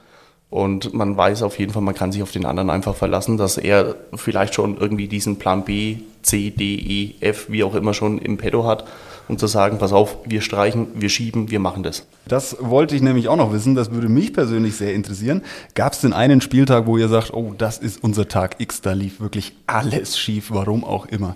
Und 0.50 0.94
man 0.94 1.18
weiß 1.18 1.44
auf 1.44 1.60
jeden 1.60 1.74
Fall, 1.74 1.82
man 1.82 1.94
kann 1.94 2.14
sich 2.14 2.24
auf 2.24 2.32
den 2.32 2.46
anderen 2.46 2.70
einfach 2.70 2.96
verlassen, 2.96 3.36
dass 3.38 3.58
er 3.58 3.96
vielleicht 4.16 4.56
schon 4.56 4.78
irgendwie 4.78 5.10
diesen 5.10 5.38
Plan 5.38 5.66
B, 5.66 5.98
C, 6.22 6.52
D, 6.52 6.76
E, 6.76 7.16
F, 7.20 7.48
wie 7.50 7.66
auch 7.66 7.76
immer 7.76 7.94
schon 7.94 8.18
im 8.18 8.38
Pedo 8.38 8.66
hat, 8.66 8.86
um 9.28 9.38
zu 9.38 9.48
sagen, 9.48 9.78
pass 9.78 9.92
auf, 9.92 10.20
wir 10.24 10.40
streichen, 10.40 10.88
wir 10.96 11.10
schieben, 11.10 11.52
wir 11.52 11.60
machen 11.60 11.84
das. 11.84 12.06
Das 12.26 12.56
wollte 12.62 12.96
ich 12.96 13.02
nämlich 13.02 13.28
auch 13.28 13.36
noch 13.36 13.52
wissen, 13.52 13.76
das 13.76 13.92
würde 13.92 14.08
mich 14.08 14.32
persönlich 14.32 14.78
sehr 14.78 14.94
interessieren. 14.94 15.44
Gab 15.76 15.92
es 15.92 16.00
denn 16.00 16.14
einen 16.14 16.40
Spieltag, 16.40 16.86
wo 16.86 16.98
ihr 16.98 17.10
sagt, 17.10 17.34
oh, 17.34 17.54
das 17.58 17.78
ist 17.78 18.02
unser 18.02 18.30
Tag 18.30 18.56
X, 18.60 18.80
da 18.80 18.94
lief 18.94 19.20
wirklich 19.20 19.54
alles 19.68 20.18
schief, 20.18 20.50
warum 20.52 20.86
auch 20.86 21.08
immer? 21.08 21.36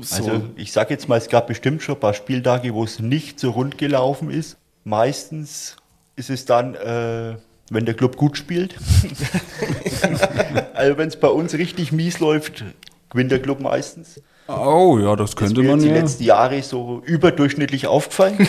So. 0.00 0.14
Also 0.14 0.42
ich 0.54 0.70
sage 0.70 0.94
jetzt 0.94 1.08
mal, 1.08 1.18
es 1.18 1.28
gab 1.28 1.48
bestimmt 1.48 1.82
schon 1.82 1.96
ein 1.96 2.00
paar 2.00 2.14
Spieltage, 2.14 2.72
wo 2.72 2.84
es 2.84 3.00
nicht 3.00 3.40
so 3.40 3.50
rund 3.50 3.78
gelaufen 3.78 4.30
ist. 4.30 4.58
Meistens 4.84 5.74
ist 6.14 6.30
es 6.30 6.44
dann... 6.44 6.76
Äh, 6.76 7.38
wenn 7.70 7.84
der 7.84 7.94
Club 7.94 8.16
gut 8.16 8.36
spielt. 8.36 8.74
also 10.74 10.98
wenn 10.98 11.08
es 11.08 11.16
bei 11.16 11.28
uns 11.28 11.54
richtig 11.54 11.92
mies 11.92 12.20
läuft, 12.20 12.64
gewinnt 13.10 13.30
der 13.30 13.40
Club 13.40 13.60
meistens. 13.60 14.20
Oh 14.48 14.98
ja, 14.98 15.14
das 15.14 15.36
könnte 15.36 15.56
das 15.56 15.64
man 15.64 15.80
ja. 15.80 15.88
die 15.88 15.92
letzten 15.92 16.24
Jahre 16.24 16.62
so 16.62 17.02
überdurchschnittlich 17.04 17.86
aufgefallen. 17.86 18.38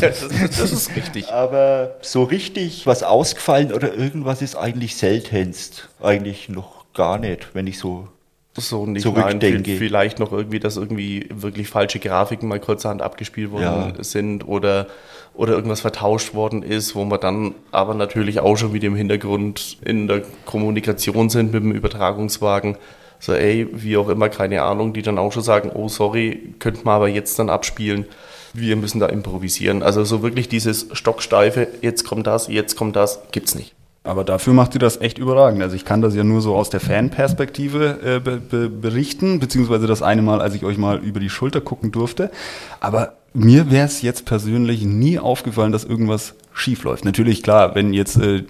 ja, 0.00 0.08
das, 0.08 0.28
das, 0.28 0.72
ist 0.72 0.94
richtig. 0.94 1.32
Aber 1.32 1.96
so 2.02 2.22
richtig 2.22 2.86
was 2.86 3.02
ausgefallen 3.02 3.72
oder 3.72 3.92
irgendwas 3.92 4.42
ist 4.42 4.54
eigentlich 4.54 4.94
seltenst. 4.94 5.88
Eigentlich 6.00 6.48
noch 6.48 6.84
gar 6.94 7.18
nicht, 7.18 7.48
wenn 7.52 7.66
ich 7.66 7.78
so 7.78 8.08
so 8.56 8.86
nicht 8.86 9.02
zurückdenke. 9.02 9.70
Nein, 9.70 9.78
vielleicht 9.78 10.18
noch 10.18 10.32
irgendwie, 10.32 10.60
dass 10.60 10.76
irgendwie 10.76 11.28
wirklich 11.32 11.68
falsche 11.68 11.98
Grafiken 11.98 12.48
mal 12.48 12.60
kurzerhand 12.60 13.02
abgespielt 13.02 13.50
worden 13.50 13.94
ja. 13.96 14.04
sind 14.04 14.46
oder 14.46 14.86
oder 15.34 15.54
irgendwas 15.54 15.80
vertauscht 15.80 16.34
worden 16.34 16.62
ist, 16.62 16.94
wo 16.94 17.04
wir 17.04 17.18
dann 17.18 17.54
aber 17.70 17.94
natürlich 17.94 18.40
auch 18.40 18.56
schon 18.56 18.72
wieder 18.72 18.88
im 18.88 18.94
Hintergrund 18.94 19.78
in 19.84 20.06
der 20.06 20.22
Kommunikation 20.44 21.30
sind 21.30 21.52
mit 21.52 21.62
dem 21.62 21.72
Übertragungswagen. 21.72 22.76
So, 23.18 23.34
ey, 23.34 23.68
wie 23.72 23.96
auch 23.96 24.08
immer, 24.08 24.28
keine 24.28 24.62
Ahnung, 24.62 24.92
die 24.92 25.02
dann 25.02 25.18
auch 25.18 25.32
schon 25.32 25.42
sagen, 25.42 25.70
oh, 25.74 25.88
sorry, 25.88 26.54
könnten 26.58 26.84
wir 26.86 26.92
aber 26.92 27.08
jetzt 27.08 27.38
dann 27.38 27.50
abspielen. 27.50 28.06
Wir 28.54 28.76
müssen 28.76 28.98
da 28.98 29.06
improvisieren. 29.06 29.82
Also 29.82 30.04
so 30.04 30.22
wirklich 30.22 30.48
dieses 30.48 30.88
Stocksteife, 30.92 31.68
jetzt 31.82 32.04
kommt 32.04 32.26
das, 32.26 32.48
jetzt 32.48 32.76
kommt 32.76 32.96
das, 32.96 33.20
gibt's 33.30 33.54
nicht. 33.54 33.74
Aber 34.02 34.24
dafür 34.24 34.54
macht 34.54 34.74
ihr 34.74 34.78
das 34.78 35.00
echt 35.02 35.18
überragend. 35.18 35.62
Also 35.62 35.76
ich 35.76 35.84
kann 35.84 36.00
das 36.00 36.14
ja 36.14 36.24
nur 36.24 36.40
so 36.40 36.56
aus 36.56 36.70
der 36.70 36.80
Fanperspektive 36.80 37.98
äh, 38.02 38.18
be 38.18 38.38
be 38.38 38.70
berichten, 38.70 39.40
beziehungsweise 39.40 39.86
das 39.86 40.00
eine 40.00 40.22
Mal, 40.22 40.40
als 40.40 40.54
ich 40.54 40.64
euch 40.64 40.78
mal 40.78 40.98
über 40.98 41.20
die 41.20 41.28
Schulter 41.28 41.60
gucken 41.60 41.92
durfte. 41.92 42.30
Aber 42.80 43.19
mir 43.32 43.70
wäre 43.70 43.86
es 43.86 44.02
jetzt 44.02 44.24
persönlich 44.24 44.82
nie 44.84 45.18
aufgefallen, 45.18 45.72
dass 45.72 45.84
irgendwas 45.84 46.34
schief 46.52 46.84
läuft. 46.84 47.04
Natürlich, 47.04 47.42
klar, 47.42 47.74
wenn 47.74 47.92
jetzt 47.92 48.16
äh, 48.16 48.42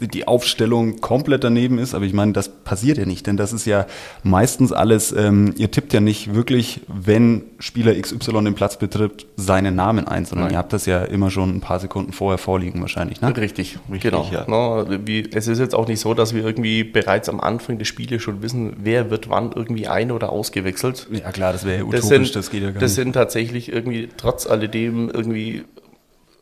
die 0.00 0.28
Aufstellung 0.28 1.00
komplett 1.00 1.42
daneben 1.42 1.78
ist, 1.78 1.94
aber 1.94 2.04
ich 2.04 2.12
meine, 2.12 2.32
das 2.32 2.48
passiert 2.48 2.98
ja 2.98 3.06
nicht, 3.06 3.26
denn 3.26 3.36
das 3.36 3.52
ist 3.52 3.64
ja 3.64 3.86
meistens 4.22 4.72
alles, 4.72 5.12
ähm, 5.12 5.54
ihr 5.56 5.70
tippt 5.70 5.92
ja 5.92 6.00
nicht 6.00 6.34
wirklich, 6.34 6.82
wenn 6.86 7.42
Spieler 7.58 7.94
XY 7.94 8.44
den 8.44 8.54
Platz 8.54 8.78
betritt, 8.78 9.26
seinen 9.36 9.74
Namen 9.74 10.06
ein, 10.06 10.26
sondern 10.26 10.46
Nein. 10.46 10.54
ihr 10.54 10.58
habt 10.58 10.72
das 10.72 10.86
ja 10.86 11.02
immer 11.02 11.30
schon 11.30 11.56
ein 11.56 11.60
paar 11.60 11.80
Sekunden 11.80 12.12
vorher 12.12 12.38
vorliegen 12.38 12.80
wahrscheinlich, 12.82 13.20
ne? 13.20 13.34
Richtig, 13.36 13.78
Richtig 13.90 14.10
genau. 14.10 14.28
Ja. 14.30 14.44
No, 14.46 14.86
wie, 15.06 15.28
es 15.32 15.48
ist 15.48 15.58
jetzt 15.58 15.74
auch 15.74 15.88
nicht 15.88 16.00
so, 16.00 16.14
dass 16.14 16.34
wir 16.34 16.44
irgendwie 16.44 16.84
bereits 16.84 17.28
am 17.28 17.40
Anfang 17.40 17.78
des 17.78 17.88
Spieles 17.88 18.22
schon 18.22 18.42
wissen, 18.42 18.76
wer 18.82 19.10
wird 19.10 19.30
wann 19.30 19.52
irgendwie 19.54 19.88
ein- 19.88 20.12
oder 20.12 20.30
ausgewechselt. 20.30 21.08
Ja 21.10 21.32
klar, 21.32 21.52
das 21.52 21.64
wäre 21.64 21.78
ja 21.78 21.82
utopisch, 21.84 22.00
das, 22.00 22.08
sind, 22.08 22.36
das 22.36 22.50
geht 22.50 22.62
ja 22.62 22.70
gar 22.70 22.74
das 22.74 22.82
nicht. 22.82 22.98
Das 22.98 23.04
sind 23.04 23.12
tatsächlich 23.14 23.72
irgendwie 23.72 24.09
trotz 24.16 24.46
alledem 24.46 25.10
irgendwie 25.10 25.64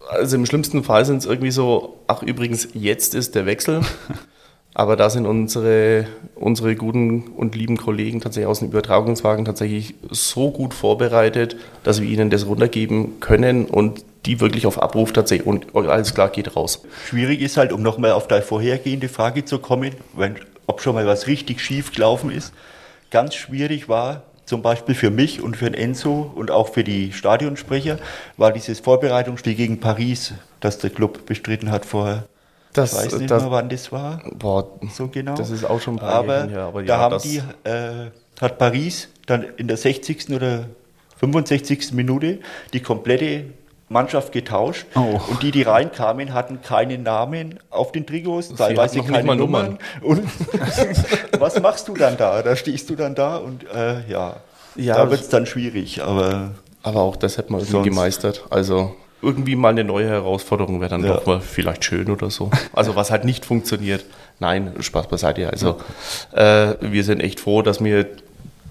also 0.09 0.37
im 0.37 0.47
schlimmsten 0.47 0.85
Fall 0.85 1.05
sind 1.05 1.19
es 1.19 1.27
irgendwie 1.27 1.51
so, 1.51 1.99
ach 2.07 2.23
übrigens, 2.23 2.69
jetzt 2.75 3.15
ist 3.15 3.35
der 3.35 3.47
Wechsel. 3.47 3.83
Aber 4.75 4.95
da 4.95 5.11
sind 5.11 5.27
unsere, 5.27 6.07
unsere 6.37 6.77
guten 6.77 7.29
und 7.37 7.57
lieben 7.57 7.77
Kollegen 7.77 8.21
tatsächlich 8.21 8.47
aus 8.47 8.61
dem 8.61 8.69
Übertragungswagen 8.69 9.45
tatsächlich 9.45 9.95
so 10.11 10.53
gut 10.53 10.73
vorbereitet, 10.73 11.57
dass 11.83 12.01
wir 12.01 12.09
ihnen 12.09 12.31
das 12.31 12.47
runtergeben 12.47 13.19
können 13.19 13.65
und 13.65 14.05
die 14.25 14.41
wirklich 14.41 14.67
auf 14.67 14.81
Abruf 14.81 15.13
tatsächlich 15.13 15.49
und 15.49 15.75
alles 15.75 16.15
klar 16.15 16.29
geht 16.29 16.55
raus. 16.55 16.83
Schwierig 17.09 17.41
ist 17.41 17.57
halt, 17.57 17.73
um 17.73 17.83
nochmal 17.83 18.13
auf 18.13 18.29
deine 18.29 18.43
vorhergehende 18.43 19.09
Frage 19.09 19.45
zu 19.45 19.59
kommen, 19.59 19.93
wenn, 20.15 20.37
ob 20.67 20.81
schon 20.81 20.95
mal 20.95 21.07
was 21.07 21.27
richtig 21.27 21.61
schief 21.61 21.93
gelaufen 21.93 22.31
ist. 22.31 22.53
Ganz 23.11 23.35
schwierig 23.35 23.89
war, 23.89 24.23
zum 24.49 24.63
Beispiel 24.63 24.95
für 24.95 25.11
mich 25.11 25.43
und 25.43 25.59
für 25.59 25.71
den 25.71 25.75
Enzo 25.75 26.33
und 26.35 26.51
auch 26.51 26.71
für 26.71 26.83
die 26.83 27.13
Stadionsprecher 27.13 27.99
war 28.39 28.51
dieses 28.51 28.81
Vorbereitungsspiel 28.81 29.55
gegen 29.55 29.79
Paris, 29.79 30.33
das 30.61 30.79
der 30.79 30.89
Club 30.89 31.27
bestritten 31.27 31.71
hat 31.71 31.85
vorher. 31.85 32.25
Das, 32.73 32.93
ich 32.93 32.99
weiß 32.99 33.19
nicht 33.19 33.31
das, 33.31 33.43
mehr, 33.43 33.53
wann 33.53 33.69
das 33.69 33.93
war. 33.93 34.23
Boah, 34.39 34.67
so 34.91 35.09
genau. 35.09 35.35
Das 35.35 35.51
ist 35.51 35.65
auch 35.65 35.83
schon 35.83 35.97
ein 35.97 36.01
paar 36.01 36.15
aber, 36.15 36.37
Jahre 36.37 36.51
her. 36.51 36.63
Aber 36.63 36.83
da 36.83 36.95
ja, 36.95 36.99
haben 36.99 37.23
die, 37.23 37.43
äh, 37.69 38.11
hat 38.41 38.57
Paris 38.57 39.09
dann 39.27 39.45
in 39.59 39.69
der 39.69 39.77
60. 39.77 40.31
oder 40.31 40.65
65. 41.19 41.93
Minute 41.93 42.39
die 42.73 42.81
komplette 42.81 43.45
Mannschaft 43.89 44.33
getauscht 44.33 44.87
oh. 44.95 45.21
und 45.29 45.43
die, 45.43 45.51
die 45.51 45.63
reinkamen, 45.63 46.35
hatten 46.35 46.61
keinen 46.63 47.03
Namen 47.03 47.59
auf 47.71 47.93
den 47.93 48.07
Trikots, 48.07 48.55
teilweise 48.55 49.03
keine 49.03 49.37
Nummern. 49.37 49.79
Und 50.03 50.23
was 51.39 51.61
machst 51.61 51.89
du 51.89 51.95
dann 51.95 52.17
da? 52.17 52.43
Da 52.43 52.57
stehst 52.57 52.91
du 52.91 52.97
dann 52.97 53.15
da 53.15 53.37
und 53.37 53.65
äh, 53.75 54.09
ja, 54.09 54.37
ja, 54.77 54.95
da 54.95 55.11
wird 55.11 55.21
es 55.21 55.29
dann 55.29 55.47
schwierig. 55.47 56.03
Aber, 56.03 56.53
aber 56.83 57.01
auch 57.01 57.17
das 57.17 57.39
hätte 57.39 57.53
man 57.53 57.61
irgendwie 57.61 57.89
gemeistert. 57.89 58.45
Also 58.51 58.95
irgendwie 59.23 59.57
mal 59.57 59.71
eine 59.71 59.85
neue 59.85 60.09
Herausforderung 60.09 60.81
wäre 60.81 60.91
dann 60.91 61.05
ja. 61.05 61.15
doch 61.15 61.27
mal 61.27 61.41
vielleicht 61.41 61.85
schön 61.85 62.11
oder 62.11 62.31
so. 62.31 62.51
Also 62.73 62.95
was 62.95 63.11
halt 63.11 63.25
nicht 63.25 63.45
funktioniert. 63.45 64.05
Nein, 64.39 64.75
Spaß 64.79 65.09
beiseite. 65.09 65.51
Also 65.51 65.79
äh, 66.33 66.75
wir 66.81 67.03
sind 67.03 67.21
echt 67.21 67.41
froh, 67.41 67.63
dass 67.63 67.83
wir 67.83 68.07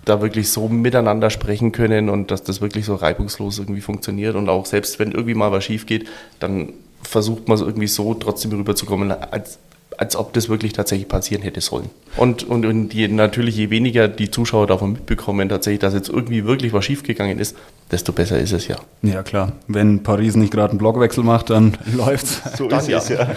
da 0.08 0.22
wirklich 0.22 0.52
so 0.52 0.68
miteinander 0.68 1.30
sprechen 1.30 1.72
können 1.72 2.10
und 2.10 2.32
dass 2.32 2.44
das 2.44 2.62
wirklich 2.62 2.86
so 2.86 2.96
reibungslos 2.96 3.60
irgendwie 3.60 3.82
funktioniert. 3.82 4.36
Und 4.36 4.50
auch 4.50 4.66
selbst 4.66 5.00
wenn 5.00 5.12
irgendwie 5.12 5.34
mal 5.34 5.52
was 5.52 5.64
schief 5.64 5.86
geht, 5.86 6.08
dann 6.40 6.74
versucht 7.02 7.48
man 7.48 7.56
es 7.56 7.62
irgendwie 7.62 7.88
so 7.88 8.14
trotzdem 8.14 8.52
rüberzukommen, 8.52 9.12
als, 9.12 9.60
als 9.98 10.16
ob 10.16 10.34
das 10.34 10.50
wirklich 10.50 10.74
tatsächlich 10.74 11.08
passieren 11.08 11.42
hätte 11.42 11.62
sollen. 11.62 11.90
Und, 12.16 12.44
und, 12.44 12.66
und 12.66 12.94
je, 12.94 13.08
natürlich, 13.08 13.56
je 13.56 13.70
weniger 13.70 14.08
die 14.08 14.32
Zuschauer 14.32 14.68
davon 14.68 14.94
mitbekommen, 14.94 15.50
tatsächlich, 15.50 15.80
dass 15.80 15.94
jetzt 15.94 16.10
irgendwie 16.10 16.46
wirklich 16.46 16.74
was 16.74 16.86
schiefgegangen 16.86 17.40
ist, 17.40 17.56
desto 17.92 18.12
besser 18.12 18.40
ist 18.40 18.52
es 18.52 18.68
ja. 18.68 18.78
Ja, 19.02 19.24
klar. 19.24 19.54
Wenn 19.68 20.04
Paris 20.04 20.36
nicht 20.36 20.52
gerade 20.52 20.72
einen 20.72 20.80
Blockwechsel 20.80 21.24
macht, 21.24 21.50
dann 21.50 21.78
läuft's. 21.94 22.42
So 22.58 22.68
dann 22.68 22.80
ist 22.80 22.88
ja. 22.88 22.98
es 22.98 23.10
ja. 23.10 23.30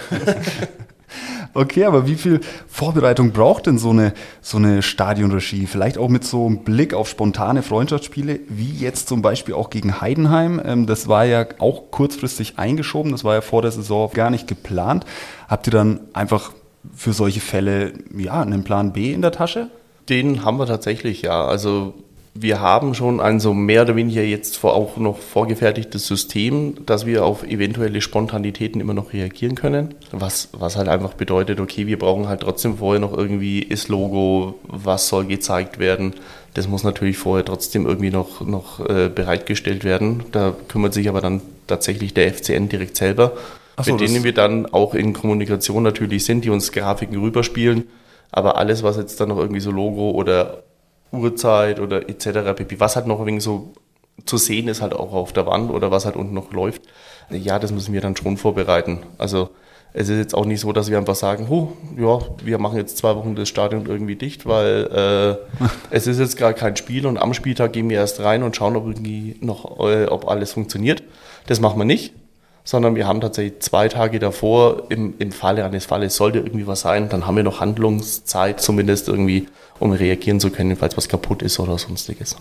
Okay, 1.53 1.83
aber 1.83 2.07
wie 2.07 2.15
viel 2.15 2.39
Vorbereitung 2.67 3.31
braucht 3.31 3.67
denn 3.67 3.77
so 3.77 3.89
eine, 3.89 4.13
so 4.41 4.57
eine 4.57 4.81
Stadionregie? 4.81 5.67
Vielleicht 5.67 5.97
auch 5.97 6.07
mit 6.07 6.23
so 6.23 6.45
einem 6.45 6.59
Blick 6.59 6.93
auf 6.93 7.09
spontane 7.09 7.61
Freundschaftsspiele, 7.61 8.39
wie 8.47 8.71
jetzt 8.71 9.09
zum 9.09 9.21
Beispiel 9.21 9.53
auch 9.53 9.69
gegen 9.69 9.99
Heidenheim. 9.99 10.61
Ähm, 10.63 10.85
das 10.85 11.07
war 11.07 11.25
ja 11.25 11.45
auch 11.59 11.91
kurzfristig 11.91 12.57
eingeschoben, 12.57 13.11
das 13.11 13.23
war 13.23 13.35
ja 13.35 13.41
vor 13.41 13.61
der 13.61 13.71
Saison 13.71 14.09
gar 14.13 14.29
nicht 14.29 14.47
geplant. 14.47 15.05
Habt 15.47 15.67
ihr 15.67 15.71
dann 15.71 15.99
einfach 16.13 16.51
für 16.95 17.13
solche 17.13 17.41
Fälle 17.41 17.93
ja 18.15 18.41
einen 18.41 18.63
Plan 18.63 18.93
B 18.93 19.11
in 19.11 19.21
der 19.21 19.31
Tasche? 19.31 19.69
Den 20.09 20.43
haben 20.45 20.57
wir 20.57 20.65
tatsächlich, 20.65 21.21
ja. 21.21 21.45
Also 21.45 21.93
wir 22.33 22.61
haben 22.61 22.93
schon 22.93 23.19
ein 23.19 23.41
so 23.41 23.53
mehr 23.53 23.81
oder 23.81 23.97
weniger 23.97 24.23
jetzt 24.23 24.63
auch 24.63 24.95
noch 24.95 25.17
vorgefertigtes 25.17 26.07
System, 26.07 26.85
dass 26.85 27.05
wir 27.05 27.25
auf 27.25 27.43
eventuelle 27.43 27.99
Spontanitäten 27.99 28.79
immer 28.79 28.93
noch 28.93 29.11
reagieren 29.11 29.55
können. 29.55 29.95
Was, 30.11 30.47
was 30.53 30.77
halt 30.77 30.87
einfach 30.87 31.13
bedeutet, 31.13 31.59
okay, 31.59 31.87
wir 31.87 31.99
brauchen 31.99 32.29
halt 32.29 32.41
trotzdem 32.41 32.77
vorher 32.77 33.01
noch 33.01 33.15
irgendwie 33.15 33.59
ist 33.59 33.89
Logo, 33.89 34.55
was 34.63 35.09
soll 35.09 35.25
gezeigt 35.25 35.77
werden. 35.77 36.13
Das 36.53 36.69
muss 36.69 36.83
natürlich 36.83 37.17
vorher 37.17 37.43
trotzdem 37.43 37.85
irgendwie 37.85 38.11
noch, 38.11 38.39
noch 38.41 38.79
äh, 38.79 39.09
bereitgestellt 39.09 39.83
werden. 39.83 40.23
Da 40.31 40.55
kümmert 40.69 40.93
sich 40.93 41.09
aber 41.09 41.19
dann 41.19 41.41
tatsächlich 41.67 42.13
der 42.13 42.33
FCN 42.33 42.69
direkt 42.69 42.95
selber, 42.95 43.33
so, 43.81 43.91
mit 43.91 44.01
denen 44.01 44.23
wir 44.23 44.33
dann 44.33 44.67
auch 44.67 44.93
in 44.93 45.11
Kommunikation 45.11 45.83
natürlich 45.83 46.23
sind, 46.23 46.45
die 46.45 46.49
uns 46.49 46.71
Grafiken 46.71 47.19
rüberspielen. 47.19 47.89
Aber 48.31 48.55
alles, 48.57 48.83
was 48.83 48.95
jetzt 48.95 49.19
dann 49.19 49.29
noch 49.29 49.37
irgendwie 49.37 49.59
so 49.59 49.71
Logo 49.71 50.11
oder 50.11 50.63
Uhrzeit 51.11 51.79
oder 51.79 52.07
etc. 52.09 52.55
pp. 52.55 52.79
Was 52.79 52.95
halt 52.95 53.07
noch 53.07 53.19
ein 53.19 53.25
wenig 53.25 53.43
so 53.43 53.73
zu 54.25 54.37
sehen 54.37 54.67
ist 54.67 54.81
halt 54.81 54.93
auch 54.93 55.13
auf 55.13 55.33
der 55.33 55.45
Wand 55.45 55.71
oder 55.71 55.91
was 55.91 56.05
halt 56.05 56.15
unten 56.15 56.33
noch 56.33 56.51
läuft. 56.51 56.83
Ja, 57.29 57.59
das 57.59 57.71
müssen 57.71 57.93
wir 57.93 58.01
dann 58.01 58.15
schon 58.15 58.37
vorbereiten. 58.37 58.99
Also 59.17 59.49
es 59.93 60.09
ist 60.09 60.17
jetzt 60.17 60.35
auch 60.35 60.45
nicht 60.45 60.61
so, 60.61 60.71
dass 60.71 60.89
wir 60.89 60.97
einfach 60.97 61.15
sagen, 61.15 61.47
oh, 61.49 61.73
ja, 61.97 62.19
wir 62.43 62.57
machen 62.59 62.77
jetzt 62.77 62.97
zwei 62.97 63.15
Wochen 63.15 63.35
das 63.35 63.49
Stadion 63.49 63.85
irgendwie 63.87 64.15
dicht, 64.15 64.45
weil 64.45 65.37
äh, 65.61 65.65
es 65.89 66.07
ist 66.07 66.19
jetzt 66.19 66.37
gerade 66.37 66.53
kein 66.53 66.75
Spiel 66.77 67.05
und 67.05 67.17
am 67.17 67.33
Spieltag 67.33 67.73
gehen 67.73 67.89
wir 67.89 67.97
erst 67.97 68.21
rein 68.21 68.43
und 68.43 68.55
schauen, 68.55 68.75
ob 68.75 68.87
irgendwie 68.87 69.37
noch, 69.41 69.79
äh, 69.85 70.05
ob 70.05 70.29
alles 70.29 70.53
funktioniert. 70.53 71.03
Das 71.47 71.59
machen 71.59 71.77
wir 71.77 71.85
nicht, 71.85 72.13
sondern 72.63 72.95
wir 72.95 73.05
haben 73.05 73.19
tatsächlich 73.19 73.59
zwei 73.59 73.89
Tage 73.89 74.19
davor, 74.19 74.83
im, 74.89 75.15
im 75.19 75.33
Falle 75.33 75.65
eines 75.65 75.85
Falles 75.85 76.15
sollte 76.15 76.39
irgendwie 76.39 76.67
was 76.67 76.81
sein, 76.81 77.09
dann 77.09 77.27
haben 77.27 77.35
wir 77.35 77.43
noch 77.43 77.59
Handlungszeit 77.59 78.61
zumindest 78.61 79.09
irgendwie 79.09 79.47
um 79.81 79.91
reagieren 79.91 80.39
zu 80.39 80.51
können, 80.51 80.75
falls 80.77 80.95
was 80.95 81.09
kaputt 81.09 81.41
ist 81.41 81.59
oder 81.59 81.77
sonstiges. 81.77 82.35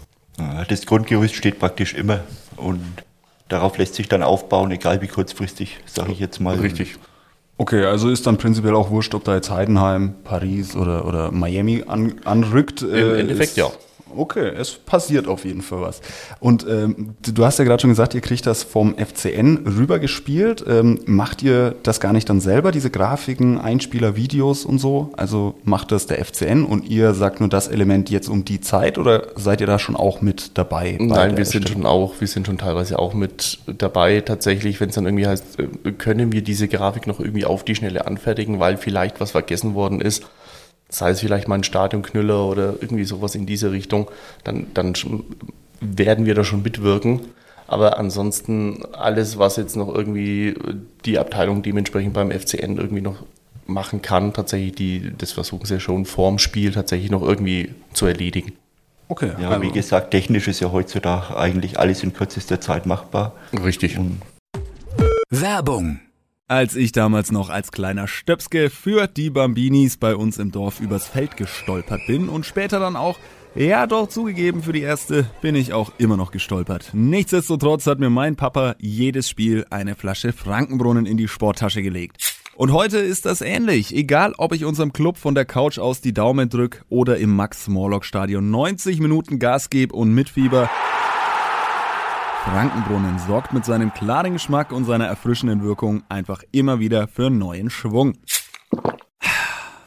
Das 0.69 0.87
Grundgerüst 0.87 1.35
steht 1.35 1.59
praktisch 1.59 1.95
immer 1.95 2.21
und 2.57 2.83
darauf 3.49 3.79
lässt 3.79 3.95
sich 3.95 4.09
dann 4.09 4.23
aufbauen, 4.23 4.71
egal 4.71 5.03
wie 5.03 5.09
kurzfristig, 5.09 5.79
sage 5.87 6.13
ich 6.13 6.21
jetzt 6.21 6.41
mal. 6.41 6.57
Richtig. 6.57 6.97
Okay, 7.57 7.85
also 7.85 8.09
ist 8.09 8.27
dann 8.27 8.39
prinzipiell 8.39 8.75
auch 8.75 8.91
wurscht, 8.91 9.15
ob 9.15 9.25
da 9.25 9.35
jetzt 9.35 9.51
Heidenheim, 9.51 10.15
Paris 10.25 10.77
oder, 10.77 11.07
oder 11.07 11.31
Miami 11.31 11.85
an, 11.87 12.21
anrückt. 12.25 12.83
Im 12.83 12.95
äh, 12.95 13.21
Endeffekt 13.21 13.57
ja. 13.57 13.71
Okay, 14.17 14.53
es 14.57 14.73
passiert 14.73 15.29
auf 15.29 15.45
jeden 15.45 15.63
Fall 15.63 15.83
was. 15.83 16.01
Und 16.41 16.67
ähm, 16.69 17.15
du 17.23 17.45
hast 17.45 17.59
ja 17.59 17.65
gerade 17.65 17.81
schon 17.81 17.91
gesagt, 17.91 18.15
ihr 18.15 18.21
kriegt 18.21 18.47
das 18.47 18.63
vom 18.63 18.97
FCN 18.97 19.67
rübergespielt. 19.67 20.65
Ähm, 20.67 21.01
macht 21.07 21.43
ihr 21.43 21.75
das 21.83 22.01
gar 22.01 22.13
nicht 22.13 22.29
dann 22.29 22.41
selber, 22.41 22.73
diese 22.73 22.91
Grafiken, 22.91 23.59
Einspieler, 23.59 24.17
Videos 24.17 24.65
und 24.65 24.79
so? 24.79 25.11
Also 25.17 25.55
macht 25.65 25.93
das 25.93 26.07
der 26.07 26.25
FCN 26.25 26.65
und 26.65 26.89
ihr 26.89 27.15
sagt 27.15 27.41
nur 27.41 27.49
das 27.49 27.69
Element 27.69 28.11
jetzt 28.11 28.29
um 28.29 28.45
die 28.45 28.61
Zeit 28.61 28.99
oder 28.99 29.29
seid 29.37 29.61
ihr 29.61 29.67
da 29.67 29.79
schon 29.79 29.97
auch 29.97 30.21
mit 30.21 30.59
dabei? 30.59 30.97
Nein, 31.01 31.37
wir 31.37 31.45
sind 31.45 31.69
schon 31.69 31.87
auch, 31.87 32.15
wir 32.21 32.29
sind 32.29 32.47
schon 32.47 32.59
teilweise 32.59 32.99
auch 32.99 33.15
mit 33.15 33.59
dabei. 33.67 34.21
Tatsächlich, 34.21 34.81
wenn 34.81 34.89
es 34.89 34.95
dann 34.95 35.07
irgendwie 35.07 35.27
heißt, 35.27 35.59
äh, 35.59 35.93
können 35.93 36.33
wir 36.33 36.43
diese 36.43 36.69
Grafik 36.69 37.07
noch 37.07 37.21
irgendwie 37.21 37.45
auf 37.45 37.65
die 37.65 37.75
Schnelle 37.75 38.07
anfertigen, 38.07 38.61
weil 38.61 38.77
vielleicht 38.77 39.21
was 39.21 39.33
vergessen 39.33 39.75
worden 39.75 40.01
ist 40.01 40.25
sei 40.91 41.11
es 41.11 41.21
vielleicht 41.21 41.49
mal 41.49 41.57
ein 41.57 41.65
Stadionknüller 41.65 42.45
oder 42.45 42.75
irgendwie 42.81 43.05
sowas 43.05 43.35
in 43.35 43.47
diese 43.47 43.73
Richtung, 43.73 44.11
dann, 44.45 44.67
dann 44.75 44.95
werden 45.81 46.27
wir 46.27 46.35
da 46.35 46.45
schon 46.45 46.63
mitwirken. 46.63 47.21
Aber 47.67 47.99
ansonsten 47.99 48.85
alles, 48.93 49.39
was 49.39 49.57
jetzt 49.57 49.77
noch 49.77 49.95
irgendwie 49.95 50.57
die 51.05 51.19
Abteilung 51.19 51.63
dementsprechend 51.63 52.15
beim 52.15 52.33
FCN 52.33 52.79
irgendwie 52.79 53.01
noch 53.01 53.23
machen 53.67 54.03
kann, 54.03 54.33
tatsächlich, 54.33 54.75
die, 54.75 55.13
das 55.17 55.31
versuchen 55.31 55.67
sie 55.67 55.79
schon 55.79 56.05
vorm 56.05 56.41
Spiel 56.41 56.73
tatsächlich 56.73 57.13
noch 57.13 57.23
irgendwie 57.23 57.73
zu 57.93 58.07
erledigen. 58.07 58.55
Okay. 59.09 59.31
Ja, 59.41 59.51
also. 59.51 59.63
wie 59.63 59.71
gesagt, 59.71 60.11
technisch 60.11 60.49
ist 60.49 60.61
ja 60.61 60.73
heutzutage 60.73 61.37
eigentlich 61.37 61.79
alles 61.79 62.03
in 62.03 62.13
kürzester 62.13 62.61
Zeit 62.61 62.87
machbar. 62.87 63.35
Richtig. 63.53 63.97
Und 63.99 64.21
Werbung 65.31 66.01
als 66.51 66.75
ich 66.75 66.91
damals 66.91 67.31
noch 67.31 67.49
als 67.49 67.71
kleiner 67.71 68.09
Stöpske 68.09 68.71
für 68.71 69.07
die 69.07 69.31
Bambinis 69.31 69.97
bei 69.97 70.17
uns 70.17 70.37
im 70.37 70.51
Dorf 70.51 70.81
übers 70.81 71.07
Feld 71.07 71.37
gestolpert 71.37 72.01
bin 72.09 72.29
und 72.29 72.45
später 72.45 72.81
dann 72.81 72.97
auch, 72.97 73.21
ja 73.55 73.87
doch 73.87 74.09
zugegeben, 74.09 74.65
für 74.65 74.73
die 74.73 74.83
erste 74.83 75.31
bin 75.43 75.55
ich 75.55 75.73
auch 75.73 75.93
immer 75.99 76.17
noch 76.17 76.33
gestolpert. 76.33 76.91
Nichtsdestotrotz 76.93 77.87
hat 77.87 78.01
mir 78.01 78.11
mein 78.11 78.35
Papa 78.35 78.75
jedes 78.81 79.29
Spiel 79.29 79.65
eine 79.71 79.95
Flasche 79.95 80.33
Frankenbrunnen 80.33 81.07
in 81.07 81.17
die 81.17 81.29
Sporttasche 81.29 81.83
gelegt. 81.83 82.35
Und 82.57 82.73
heute 82.73 82.99
ist 82.99 83.27
das 83.27 83.43
ähnlich. 83.43 83.95
Egal, 83.95 84.35
ob 84.37 84.53
ich 84.53 84.65
unserem 84.65 84.93
Club 84.93 85.19
von 85.19 85.37
der 85.37 85.45
Couch 85.45 85.79
aus 85.79 86.01
die 86.01 86.13
Daumen 86.13 86.49
drück 86.49 86.85
oder 86.89 87.19
im 87.19 87.35
Max-Morlock-Stadion 87.37 88.51
90 88.51 88.99
Minuten 88.99 89.39
Gas 89.39 89.71
gebe 89.71 89.95
und 89.95 90.13
mitfieber. 90.13 90.69
Frankenbrunnen 92.45 93.19
sorgt 93.19 93.53
mit 93.53 93.65
seinem 93.65 93.93
klaren 93.93 94.33
Geschmack 94.33 94.73
und 94.73 94.87
seiner 94.87 95.07
erfrischenden 95.07 95.63
Wirkung 95.63 96.03
einfach 96.09 96.43
immer 96.53 96.81
wieder 96.81 97.07
für 97.07 97.29
neuen 97.29 97.69
Schwung. 97.69 98.15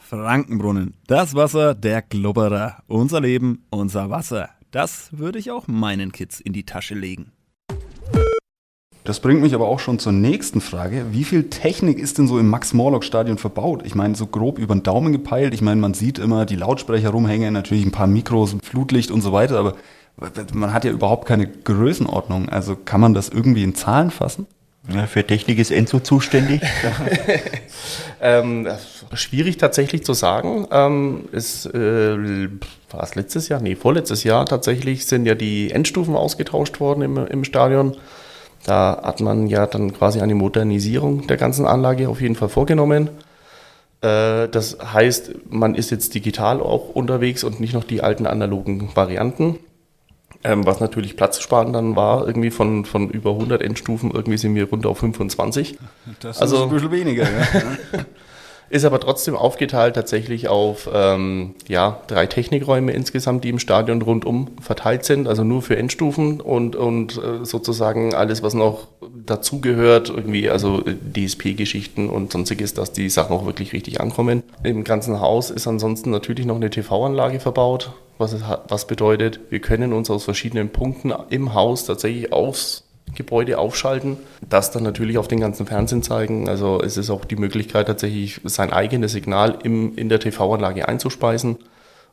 Frankenbrunnen, 0.00 0.94
das 1.08 1.34
Wasser 1.34 1.74
der 1.74 2.00
Glubberer. 2.00 2.82
Unser 2.86 3.20
Leben, 3.20 3.64
unser 3.70 4.08
Wasser. 4.08 4.50
Das 4.70 5.08
würde 5.10 5.40
ich 5.40 5.50
auch 5.50 5.66
meinen 5.66 6.12
Kids 6.12 6.40
in 6.40 6.52
die 6.52 6.64
Tasche 6.64 6.94
legen. 6.94 7.32
Das 9.02 9.20
bringt 9.20 9.42
mich 9.42 9.54
aber 9.54 9.68
auch 9.68 9.80
schon 9.80 9.98
zur 9.98 10.12
nächsten 10.12 10.62
Frage. 10.62 11.06
Wie 11.10 11.24
viel 11.24 11.50
Technik 11.50 11.98
ist 11.98 12.16
denn 12.16 12.26
so 12.26 12.38
im 12.38 12.48
Max-Morlock-Stadion 12.48 13.36
verbaut? 13.36 13.82
Ich 13.84 13.94
meine, 13.94 14.14
so 14.14 14.26
grob 14.26 14.58
über 14.58 14.74
den 14.74 14.82
Daumen 14.82 15.12
gepeilt. 15.12 15.52
Ich 15.52 15.60
meine, 15.60 15.80
man 15.80 15.92
sieht 15.92 16.18
immer 16.18 16.46
die 16.46 16.56
Lautsprecher 16.56 17.10
rumhängen, 17.10 17.52
natürlich 17.52 17.84
ein 17.84 17.92
paar 17.92 18.06
Mikros, 18.06 18.56
Flutlicht 18.62 19.10
und 19.10 19.20
so 19.20 19.32
weiter, 19.32 19.58
aber 19.58 19.74
man 20.52 20.72
hat 20.72 20.84
ja 20.84 20.90
überhaupt 20.90 21.26
keine 21.26 21.46
Größenordnung. 21.46 22.48
Also 22.48 22.76
kann 22.76 23.00
man 23.00 23.14
das 23.14 23.28
irgendwie 23.28 23.64
in 23.64 23.74
Zahlen 23.74 24.10
fassen? 24.10 24.46
Ja, 24.92 25.06
für 25.06 25.26
Technik 25.26 25.58
ist 25.58 25.70
Enzo 25.70 25.98
zuständig. 25.98 26.60
ähm, 28.20 28.68
schwierig 29.14 29.56
tatsächlich 29.56 30.04
zu 30.04 30.12
sagen. 30.12 30.66
Ähm, 30.70 31.24
ist, 31.32 31.66
äh, 31.66 32.48
war 32.90 33.02
es 33.02 33.14
letztes 33.14 33.48
Jahr? 33.48 33.60
Nee, 33.60 33.76
vorletztes 33.76 34.24
Jahr 34.24 34.44
tatsächlich 34.44 35.06
sind 35.06 35.24
ja 35.24 35.34
die 35.34 35.70
Endstufen 35.70 36.14
ausgetauscht 36.14 36.80
worden 36.80 37.02
im, 37.02 37.16
im 37.16 37.44
Stadion. 37.44 37.96
Da 38.66 39.00
hat 39.02 39.20
man 39.20 39.46
ja 39.46 39.66
dann 39.66 39.94
quasi 39.94 40.20
eine 40.20 40.34
Modernisierung 40.34 41.26
der 41.26 41.38
ganzen 41.38 41.66
Anlage 41.66 42.08
auf 42.08 42.20
jeden 42.20 42.34
Fall 42.34 42.50
vorgenommen. 42.50 43.08
Äh, 44.02 44.48
das 44.48 44.76
heißt, 44.80 45.32
man 45.48 45.74
ist 45.74 45.90
jetzt 45.90 46.14
digital 46.14 46.60
auch 46.60 46.90
unterwegs 46.90 47.42
und 47.42 47.58
nicht 47.58 47.72
noch 47.72 47.84
die 47.84 48.02
alten 48.02 48.26
analogen 48.26 48.90
Varianten. 48.94 49.58
Ähm, 50.46 50.66
was 50.66 50.78
natürlich 50.78 51.16
platzsparend 51.16 51.74
dann 51.74 51.96
war, 51.96 52.26
irgendwie 52.26 52.50
von, 52.50 52.84
von 52.84 53.08
über 53.08 53.30
100 53.30 53.62
Endstufen, 53.62 54.10
irgendwie 54.10 54.36
sind 54.36 54.54
wir 54.54 54.68
runter 54.68 54.90
auf 54.90 54.98
25. 54.98 55.78
Das 56.20 56.42
also, 56.42 56.56
ist 56.56 56.62
ein 56.64 56.68
bisschen 56.68 56.90
weniger, 56.90 57.24
ja. 57.24 58.04
ist 58.70 58.84
aber 58.84 59.00
trotzdem 59.00 59.36
aufgeteilt 59.36 59.94
tatsächlich 59.94 60.48
auf 60.48 60.88
ähm, 60.92 61.54
ja, 61.68 62.00
drei 62.08 62.26
Technikräume 62.26 62.92
insgesamt, 62.92 63.44
die 63.44 63.50
im 63.50 63.58
Stadion 63.58 64.02
rundum 64.02 64.48
verteilt 64.60 65.04
sind, 65.04 65.28
also 65.28 65.44
nur 65.44 65.62
für 65.62 65.76
Endstufen 65.76 66.40
und, 66.40 66.76
und 66.76 67.16
äh, 67.16 67.44
sozusagen 67.44 68.14
alles, 68.14 68.42
was 68.42 68.52
noch 68.52 68.88
dazugehört, 69.24 70.10
irgendwie, 70.10 70.50
also 70.50 70.82
DSP-Geschichten 70.82 72.10
und 72.10 72.32
sonstiges, 72.32 72.74
dass 72.74 72.92
die 72.92 73.08
Sachen 73.08 73.34
auch 73.34 73.46
wirklich 73.46 73.72
richtig 73.72 74.00
ankommen. 74.00 74.42
Im 74.62 74.84
ganzen 74.84 75.20
Haus 75.20 75.50
ist 75.50 75.66
ansonsten 75.66 76.10
natürlich 76.10 76.44
noch 76.44 76.56
eine 76.56 76.70
TV-Anlage 76.70 77.40
verbaut, 77.40 77.92
was, 78.18 78.32
es, 78.32 78.42
was 78.68 78.86
bedeutet, 78.86 79.40
wir 79.50 79.60
können 79.60 79.92
uns 79.92 80.10
aus 80.10 80.24
verschiedenen 80.24 80.70
Punkten 80.70 81.12
im 81.30 81.54
Haus 81.54 81.86
tatsächlich 81.86 82.32
aufs 82.32 82.84
Gebäude 83.14 83.58
aufschalten, 83.58 84.16
das 84.48 84.70
dann 84.70 84.82
natürlich 84.82 85.18
auf 85.18 85.28
den 85.28 85.40
ganzen 85.40 85.66
Fernsehen 85.66 86.02
zeigen. 86.02 86.48
Also 86.48 86.80
es 86.82 86.96
ist 86.96 87.10
auch 87.10 87.24
die 87.24 87.36
Möglichkeit 87.36 87.86
tatsächlich 87.86 88.40
sein 88.44 88.72
eigenes 88.72 89.12
Signal 89.12 89.58
im, 89.62 89.96
in 89.96 90.08
der 90.08 90.20
TV-Anlage 90.20 90.88
einzuspeisen, 90.88 91.58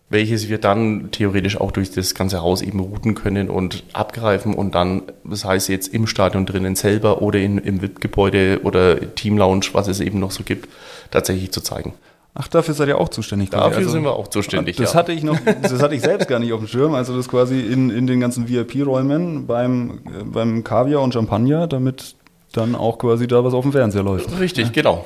welches 0.09 0.49
wir 0.49 0.57
dann 0.57 1.09
theoretisch 1.11 1.59
auch 1.59 1.71
durch 1.71 1.91
das 1.91 2.13
ganze 2.13 2.41
Haus 2.41 2.61
eben 2.61 2.79
routen 2.79 3.15
können 3.15 3.49
und 3.49 3.83
abgreifen 3.93 4.53
und 4.53 4.75
dann, 4.75 5.03
das 5.23 5.45
heißt 5.45 5.69
jetzt 5.69 5.93
im 5.93 6.05
Stadion 6.07 6.45
drinnen 6.45 6.75
selber 6.75 7.21
oder 7.21 7.39
in, 7.39 7.57
im 7.57 7.81
VIP-Gebäude 7.81 8.59
oder 8.63 9.15
Team 9.15 9.37
Lounge, 9.37 9.67
was 9.71 9.87
es 9.87 10.01
eben 10.01 10.19
noch 10.19 10.31
so 10.31 10.43
gibt, 10.43 10.69
tatsächlich 11.09 11.51
zu 11.51 11.61
zeigen. 11.61 11.93
Ach, 12.33 12.47
dafür 12.47 12.73
seid 12.73 12.87
ihr 12.87 12.97
auch 12.97 13.09
zuständig. 13.09 13.49
Dafür 13.49 13.79
also, 13.79 13.89
sind 13.89 14.03
wir 14.03 14.13
auch 14.13 14.29
zuständig. 14.29 14.77
Das 14.77 14.93
ja. 14.93 14.99
hatte 14.99 15.11
ich 15.11 15.23
noch, 15.23 15.37
das 15.61 15.81
hatte 15.81 15.95
ich 15.95 16.01
selbst 16.01 16.29
gar 16.29 16.39
nicht 16.39 16.53
auf 16.53 16.61
dem 16.61 16.67
Schirm. 16.67 16.93
Also 16.93 17.15
das 17.15 17.27
quasi 17.27 17.59
in, 17.59 17.89
in 17.89 18.07
den 18.07 18.21
ganzen 18.21 18.47
VIP-Räumen 18.47 19.47
beim, 19.47 19.99
äh, 20.05 20.23
beim 20.23 20.63
Kaviar 20.63 21.01
und 21.01 21.13
Champagner, 21.13 21.67
damit 21.67 22.15
dann 22.53 22.75
auch 22.75 22.97
quasi 22.99 23.27
da 23.27 23.43
was 23.43 23.53
auf 23.53 23.63
dem 23.63 23.73
Fernseher 23.73 24.03
läuft. 24.03 24.39
Richtig, 24.39 24.67
ja. 24.67 24.71
genau. 24.71 25.05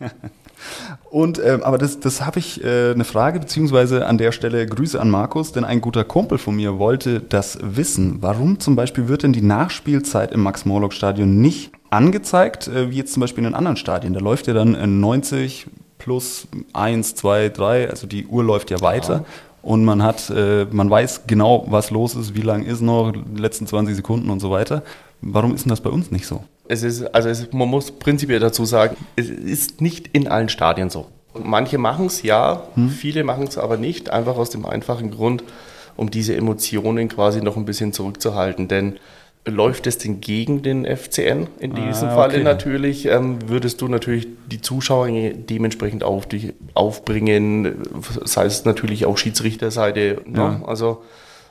Und 1.10 1.40
ähm, 1.42 1.62
aber 1.62 1.78
das, 1.78 2.00
das 2.00 2.24
habe 2.26 2.40
ich 2.40 2.62
äh, 2.64 2.90
eine 2.90 3.04
Frage, 3.04 3.38
beziehungsweise 3.38 4.06
an 4.06 4.18
der 4.18 4.32
Stelle 4.32 4.66
Grüße 4.66 5.00
an 5.00 5.10
Markus, 5.10 5.52
denn 5.52 5.64
ein 5.64 5.80
guter 5.80 6.02
Kumpel 6.02 6.38
von 6.38 6.56
mir 6.56 6.78
wollte 6.78 7.20
das 7.20 7.58
wissen. 7.62 8.18
Warum 8.20 8.58
zum 8.58 8.74
Beispiel 8.74 9.06
wird 9.06 9.22
denn 9.22 9.32
die 9.32 9.42
Nachspielzeit 9.42 10.32
im 10.32 10.42
Max-Morlock-Stadion 10.42 11.40
nicht 11.40 11.72
angezeigt, 11.90 12.68
äh, 12.68 12.90
wie 12.90 12.96
jetzt 12.96 13.12
zum 13.12 13.20
Beispiel 13.20 13.44
in 13.44 13.54
anderen 13.54 13.76
Stadien? 13.76 14.12
Da 14.12 14.20
läuft 14.20 14.46
ja 14.46 14.54
dann 14.54 15.00
90 15.00 15.68
plus 15.98 16.48
eins, 16.72 17.14
zwei, 17.14 17.48
drei, 17.48 17.88
also 17.88 18.06
die 18.06 18.26
Uhr 18.26 18.44
läuft 18.44 18.70
ja 18.70 18.80
weiter. 18.80 19.14
Ja. 19.14 19.24
Und 19.62 19.84
man 19.84 20.02
hat, 20.02 20.30
äh, 20.30 20.64
man 20.70 20.88
weiß 20.88 21.22
genau, 21.26 21.64
was 21.68 21.90
los 21.90 22.14
ist, 22.14 22.36
wie 22.36 22.42
lang 22.42 22.64
ist 22.64 22.82
noch, 22.82 23.12
die 23.12 23.40
letzten 23.40 23.66
20 23.66 23.96
Sekunden 23.96 24.30
und 24.30 24.38
so 24.38 24.50
weiter. 24.50 24.82
Warum 25.22 25.54
ist 25.54 25.64
denn 25.64 25.70
das 25.70 25.80
bei 25.80 25.90
uns 25.90 26.10
nicht 26.10 26.26
so? 26.26 26.44
Es 26.68 26.82
ist, 26.82 27.02
also 27.14 27.28
es, 27.28 27.52
man 27.52 27.68
muss 27.68 27.90
prinzipiell 27.90 28.38
dazu 28.38 28.64
sagen, 28.64 28.96
es 29.16 29.28
ist 29.28 29.80
nicht 29.80 30.08
in 30.12 30.28
allen 30.28 30.48
Stadien 30.48 30.90
so. 30.90 31.06
Manche 31.34 31.78
machen 31.78 32.06
es 32.06 32.22
ja, 32.22 32.62
hm? 32.74 32.90
viele 32.90 33.24
machen 33.24 33.46
es 33.48 33.58
aber 33.58 33.76
nicht, 33.76 34.10
einfach 34.10 34.36
aus 34.36 34.50
dem 34.50 34.64
einfachen 34.64 35.10
Grund, 35.10 35.42
um 35.96 36.10
diese 36.10 36.36
Emotionen 36.36 37.08
quasi 37.08 37.40
noch 37.40 37.56
ein 37.56 37.64
bisschen 37.64 37.92
zurückzuhalten. 37.92 38.68
Denn 38.68 38.98
läuft 39.46 39.86
es 39.86 39.98
denn 39.98 40.20
gegen 40.20 40.62
den 40.62 40.84
FCN? 40.84 41.46
In 41.58 41.72
ah, 41.72 41.86
diesem 41.86 42.08
ah, 42.08 42.14
Falle 42.14 42.34
okay. 42.34 42.42
natürlich 42.42 43.06
ähm, 43.06 43.38
würdest 43.48 43.80
du 43.80 43.88
natürlich 43.88 44.26
die 44.50 44.60
Zuschauer 44.60 45.08
dementsprechend 45.08 46.04
auf 46.04 46.26
dich 46.26 46.52
aufbringen, 46.74 47.82
sei 48.24 48.44
es 48.44 48.64
natürlich 48.64 49.06
auch 49.06 49.16
Schiedsrichterseite. 49.16 50.22
Ne? 50.26 50.38
Ja. 50.38 50.62
Also 50.66 51.02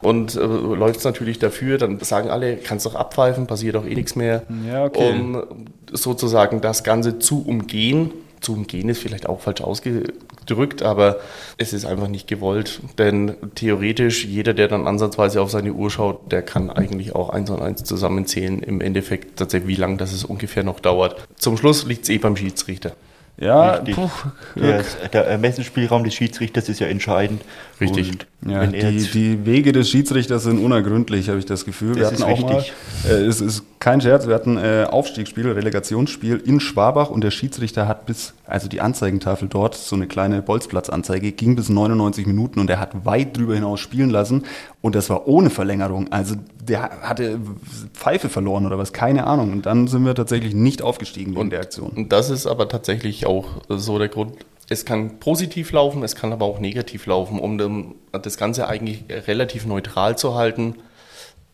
und 0.01 0.35
äh, 0.35 0.39
läuft 0.39 0.97
es 0.97 1.05
natürlich 1.05 1.39
dafür, 1.39 1.77
dann 1.77 1.99
sagen 1.99 2.29
alle, 2.29 2.57
kannst 2.57 2.85
doch 2.85 2.95
abpfeifen, 2.95 3.47
passiert 3.47 3.75
auch 3.75 3.85
eh 3.85 3.95
nichts 3.95 4.15
mehr, 4.15 4.43
ja, 4.67 4.85
okay. 4.85 5.09
um 5.09 5.43
sozusagen 5.91 6.61
das 6.61 6.83
Ganze 6.83 7.17
zu 7.17 7.43
umgehen 7.43 8.11
zu 8.45 8.53
umgehen 8.53 8.87
ist 8.89 9.01
vielleicht 9.01 9.27
auch 9.27 9.41
falsch 9.41 9.61
ausgedrückt, 10.45 10.83
aber 10.83 11.19
es 11.57 11.73
ist 11.73 11.85
einfach 11.85 12.07
nicht 12.07 12.27
gewollt. 12.27 12.79
Denn 12.97 13.35
theoretisch, 13.55 14.25
jeder, 14.25 14.53
der 14.53 14.67
dann 14.67 14.87
ansatzweise 14.87 15.41
auf 15.41 15.51
seine 15.51 15.73
Uhr 15.73 15.89
schaut, 15.89 16.31
der 16.31 16.41
kann 16.41 16.69
eigentlich 16.69 17.15
auch 17.15 17.29
eins 17.29 17.49
und 17.49 17.61
eins 17.61 17.83
zusammenzählen. 17.83 18.61
Im 18.61 18.81
Endeffekt 18.81 19.37
tatsächlich, 19.37 19.77
wie 19.77 19.81
lange 19.81 19.97
das 19.97 20.13
es 20.13 20.23
ungefähr 20.23 20.63
noch 20.63 20.79
dauert. 20.79 21.27
Zum 21.35 21.57
Schluss 21.57 21.85
liegt 21.85 22.03
es 22.03 22.09
eh 22.09 22.17
beim 22.17 22.35
Schiedsrichter. 22.35 22.93
Ja, 23.37 23.81
puh, 23.81 24.09
der, 24.55 24.85
der 25.11 25.27
Ermessensspielraum 25.27 26.05
des 26.05 26.13
Schiedsrichters 26.13 26.69
ist 26.69 26.79
ja 26.79 26.87
entscheidend. 26.87 27.41
Richtig. 27.81 28.25
Ja, 28.47 28.67
die, 28.67 28.97
die, 28.97 29.45
Wege 29.47 29.71
des 29.71 29.89
Schiedsrichters 29.89 30.43
sind 30.43 30.63
unergründlich, 30.63 31.29
habe 31.29 31.39
ich 31.39 31.45
das 31.45 31.65
Gefühl. 31.65 31.95
Wir 31.95 32.05
hatten 32.05 32.21
auch 32.21 32.29
richtig. 32.29 32.73
mal, 33.03 33.09
äh, 33.09 33.25
es 33.25 33.41
ist 33.41 33.63
kein 33.79 34.01
Scherz, 34.01 34.27
wir 34.27 34.35
hatten 34.35 34.57
äh, 34.57 34.85
Aufstiegsspiel, 34.87 35.49
Relegationsspiel 35.49 36.43
in 36.45 36.59
Schwabach 36.59 37.09
und 37.09 37.23
der 37.23 37.31
Schiedsrichter 37.31 37.87
hat 37.87 38.05
bis, 38.05 38.35
also 38.45 38.67
die 38.67 38.81
Anzeigentafel 38.81 39.47
dort, 39.47 39.73
so 39.73 39.95
eine 39.95 40.05
kleine 40.05 40.43
Bolzplatzanzeige, 40.43 41.31
ging 41.31 41.55
bis 41.55 41.69
99 41.69 42.27
Minuten 42.27 42.59
und 42.59 42.69
er 42.69 42.79
hat 42.79 43.03
weit 43.03 43.35
drüber 43.35 43.55
hinaus 43.55 43.79
spielen 43.79 44.11
lassen 44.11 44.43
und 44.81 44.93
das 44.93 45.09
war 45.09 45.27
ohne 45.27 45.49
Verlängerung. 45.49 46.11
Also 46.11 46.35
der 46.61 47.01
hatte 47.01 47.39
Pfeife 47.93 48.29
verloren 48.29 48.67
oder 48.67 48.77
was, 48.77 48.93
keine 48.93 49.25
Ahnung. 49.25 49.51
Und 49.51 49.65
dann 49.65 49.87
sind 49.87 50.05
wir 50.05 50.13
tatsächlich 50.13 50.53
nicht 50.53 50.81
aufgestiegen 50.81 51.35
in 51.35 51.49
der 51.49 51.61
Aktion. 51.61 51.89
Und 51.89 52.11
das 52.11 52.29
ist 52.29 52.45
aber 52.45 52.69
tatsächlich 52.69 53.25
auch 53.25 53.47
so 53.69 53.97
der 53.97 54.09
Grund, 54.09 54.33
es 54.69 54.85
kann 54.85 55.19
positiv 55.19 55.71
laufen, 55.71 56.03
es 56.03 56.15
kann 56.15 56.33
aber 56.33 56.45
auch 56.45 56.59
negativ 56.59 57.05
laufen, 57.05 57.39
um 57.39 57.95
das 58.11 58.37
Ganze 58.37 58.67
eigentlich 58.67 59.05
relativ 59.09 59.65
neutral 59.65 60.17
zu 60.17 60.35
halten. 60.35 60.75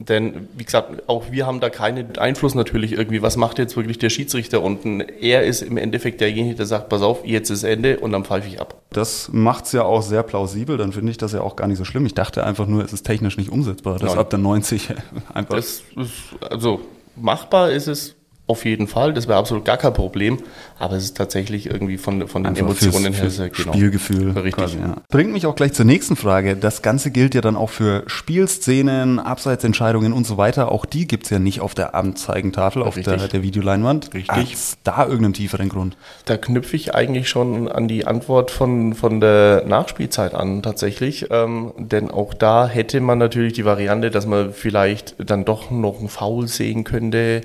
Denn, 0.07 0.47
wie 0.57 0.63
gesagt, 0.63 1.07
auch 1.07 1.31
wir 1.31 1.45
haben 1.45 1.59
da 1.59 1.69
keinen 1.69 2.17
Einfluss 2.17 2.55
natürlich 2.55 2.93
irgendwie, 2.93 3.21
was 3.21 3.37
macht 3.37 3.59
jetzt 3.59 3.75
wirklich 3.77 3.99
der 3.99 4.09
Schiedsrichter 4.09 4.63
unten. 4.63 5.01
Er 5.01 5.43
ist 5.43 5.61
im 5.61 5.77
Endeffekt 5.77 6.21
derjenige, 6.21 6.55
der 6.55 6.65
sagt, 6.65 6.89
pass 6.89 7.03
auf, 7.03 7.23
jetzt 7.23 7.51
ist 7.51 7.63
Ende 7.63 7.99
und 7.99 8.11
dann 8.11 8.25
pfeife 8.25 8.47
ich 8.47 8.59
ab. 8.59 8.81
Das 8.91 9.29
macht 9.31 9.65
es 9.65 9.73
ja 9.73 9.83
auch 9.83 10.01
sehr 10.01 10.23
plausibel, 10.23 10.77
dann 10.77 10.91
finde 10.91 11.11
ich 11.11 11.17
das 11.17 11.33
ja 11.33 11.41
auch 11.41 11.55
gar 11.55 11.67
nicht 11.67 11.77
so 11.77 11.85
schlimm. 11.85 12.05
Ich 12.05 12.15
dachte 12.15 12.43
einfach 12.43 12.65
nur, 12.65 12.83
es 12.83 12.93
ist 12.93 13.03
technisch 13.03 13.37
nicht 13.37 13.51
umsetzbar, 13.51 13.99
dass 13.99 14.11
Nein. 14.11 14.19
ab 14.19 14.29
der 14.31 14.39
90 14.39 14.89
einfach... 15.33 15.55
Das 15.55 15.83
ist, 15.95 16.13
also 16.49 16.81
machbar 17.15 17.71
ist 17.71 17.87
es 17.87 18.15
auf 18.51 18.65
jeden 18.65 18.87
Fall, 18.87 19.13
das 19.13 19.27
wäre 19.27 19.39
absolut 19.39 19.63
gar 19.63 19.77
kein 19.77 19.93
Problem, 19.93 20.39
aber 20.77 20.95
es 20.95 21.05
ist 21.05 21.17
tatsächlich 21.17 21.67
irgendwie 21.67 21.97
von, 21.97 22.27
von 22.27 22.43
den 22.43 22.55
Emotionen 22.55 23.13
fürs, 23.13 23.39
her 23.39 23.49
genau, 23.49 23.71
Spielgefühl. 23.73 24.31
Richtig. 24.31 24.53
Quasi, 24.53 24.77
ja. 24.77 24.97
Bringt 25.09 25.31
mich 25.31 25.45
auch 25.45 25.55
gleich 25.55 25.73
zur 25.73 25.85
nächsten 25.85 26.17
Frage. 26.17 26.57
Das 26.57 26.81
Ganze 26.81 27.11
gilt 27.11 27.33
ja 27.33 27.41
dann 27.41 27.55
auch 27.55 27.69
für 27.69 28.03
Spielszenen, 28.07 29.19
Abseitsentscheidungen 29.19 30.11
und 30.11 30.27
so 30.27 30.37
weiter. 30.37 30.71
Auch 30.71 30.85
die 30.85 31.07
gibt 31.07 31.23
es 31.23 31.29
ja 31.29 31.39
nicht 31.39 31.61
auf 31.61 31.73
der 31.73 31.95
Anzeigentafel, 31.95 32.83
auf 32.83 32.95
der, 32.95 33.27
der, 33.27 33.41
Videoleinwand. 33.41 34.13
Richtig. 34.13 34.29
Hat 34.29 34.77
da 34.83 35.03
irgendeinen 35.03 35.33
tieferen 35.33 35.69
Grund? 35.69 35.95
Da 36.25 36.35
knüpfe 36.35 36.75
ich 36.75 36.93
eigentlich 36.93 37.29
schon 37.29 37.69
an 37.69 37.87
die 37.87 38.05
Antwort 38.05 38.51
von, 38.51 38.93
von 38.93 39.21
der 39.21 39.63
Nachspielzeit 39.65 40.35
an, 40.35 40.61
tatsächlich. 40.61 41.27
Ähm, 41.31 41.71
denn 41.77 42.11
auch 42.11 42.33
da 42.33 42.67
hätte 42.67 42.99
man 42.99 43.17
natürlich 43.17 43.53
die 43.53 43.65
Variante, 43.65 44.11
dass 44.11 44.25
man 44.25 44.53
vielleicht 44.53 45.15
dann 45.17 45.45
doch 45.45 45.71
noch 45.71 45.99
einen 45.99 46.09
Foul 46.09 46.47
sehen 46.47 46.83
könnte 46.83 47.41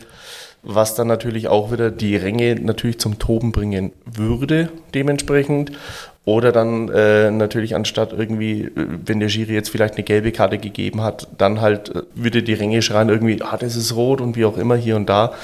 was 0.63 0.95
dann 0.95 1.07
natürlich 1.07 1.49
auch 1.49 1.73
wieder 1.73 1.91
die 1.91 2.17
Ränge 2.17 2.57
natürlich 2.57 2.99
zum 2.99 3.19
Toben 3.19 3.53
bringen 3.53 3.93
würde, 4.05 4.71
dementsprechend. 4.95 5.73
Oder 6.25 6.51
dann 6.51 6.89
äh, 6.89 7.31
natürlich 7.31 7.77
anstatt 7.77 8.13
irgendwie, 8.13 8.65
äh, 8.65 8.71
wenn 8.75 9.21
der 9.21 9.29
Schiri 9.29 9.55
jetzt 9.55 9.69
vielleicht 9.69 9.95
eine 9.95 10.03
gelbe 10.03 10.33
Karte 10.33 10.59
gegeben 10.59 11.03
hat, 11.03 11.29
dann 11.39 11.61
halt 11.61 11.95
äh, 11.95 12.03
würde 12.17 12.43
die 12.43 12.55
Ränge 12.55 12.83
schreien 12.83 13.09
irgendwie, 13.09 13.41
ah, 13.43 13.57
das 13.57 13.77
ist 13.77 13.95
rot 13.95 14.21
und 14.21 14.35
wie 14.35 14.45
auch 14.45 14.59
immer 14.59 14.75
hier 14.75 14.97
und 14.97 15.09
da, 15.09 15.35